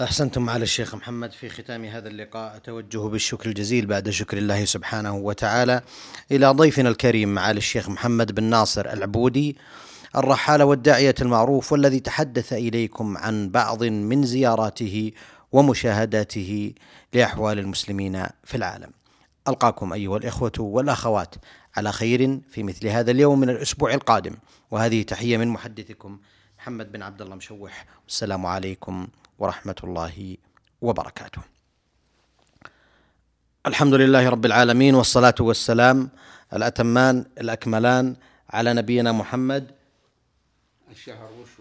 أحسنتم 0.00 0.50
على 0.50 0.62
الشيخ 0.62 0.94
محمد 0.94 1.32
في 1.32 1.48
ختام 1.48 1.84
هذا 1.84 2.08
اللقاء. 2.08 2.56
أتوجه 2.56 2.98
بالشكر 2.98 3.48
الجزيل 3.48 3.86
بعد 3.86 4.10
شكر 4.10 4.38
الله 4.38 4.64
سبحانه 4.64 5.16
وتعالى 5.16 5.82
إلى 6.32 6.46
ضيفنا 6.46 6.88
الكريم 6.88 7.34
معالي 7.34 7.58
الشيخ 7.58 7.88
محمد 7.88 8.34
بن 8.34 8.44
ناصر 8.44 8.92
العبودي 8.92 9.56
الرحالة 10.16 10.64
والداعية 10.64 11.14
المعروف 11.20 11.72
والذي 11.72 12.00
تحدث 12.00 12.52
إليكم 12.52 13.16
عن 13.16 13.48
بعض 13.48 13.84
من 13.84 14.22
زياراته 14.22 15.12
ومشاهداته 15.52 16.72
لأحوال 17.14 17.58
المسلمين 17.58 18.26
في 18.44 18.56
العالم. 18.56 18.99
ألقاكم 19.48 19.92
أيها 19.92 20.16
الإخوة 20.16 20.52
والأخوات 20.58 21.34
على 21.76 21.92
خير 21.92 22.40
في 22.50 22.62
مثل 22.62 22.86
هذا 22.86 23.10
اليوم 23.10 23.40
من 23.40 23.50
الأسبوع 23.50 23.94
القادم. 23.94 24.36
وهذه 24.70 25.02
تحية 25.02 25.36
من 25.36 25.48
محدثكم 25.48 26.18
محمد 26.58 26.92
بن 26.92 27.02
عبد 27.02 27.22
الله 27.22 27.36
مشوح. 27.36 27.86
والسلام 28.04 28.46
عليكم 28.46 29.08
ورحمة 29.38 29.76
الله 29.84 30.36
وبركاته. 30.80 31.42
الحمد 33.66 33.94
لله 33.94 34.28
رب 34.28 34.46
العالمين 34.46 34.94
والصلاة 34.94 35.34
والسلام 35.40 36.10
الأتمان 36.52 37.24
الأكملان 37.40 38.16
على 38.50 38.74
نبينا 38.74 39.12
محمد. 39.12 39.70
الشهر 40.90 41.32
وش؟ 41.42 41.59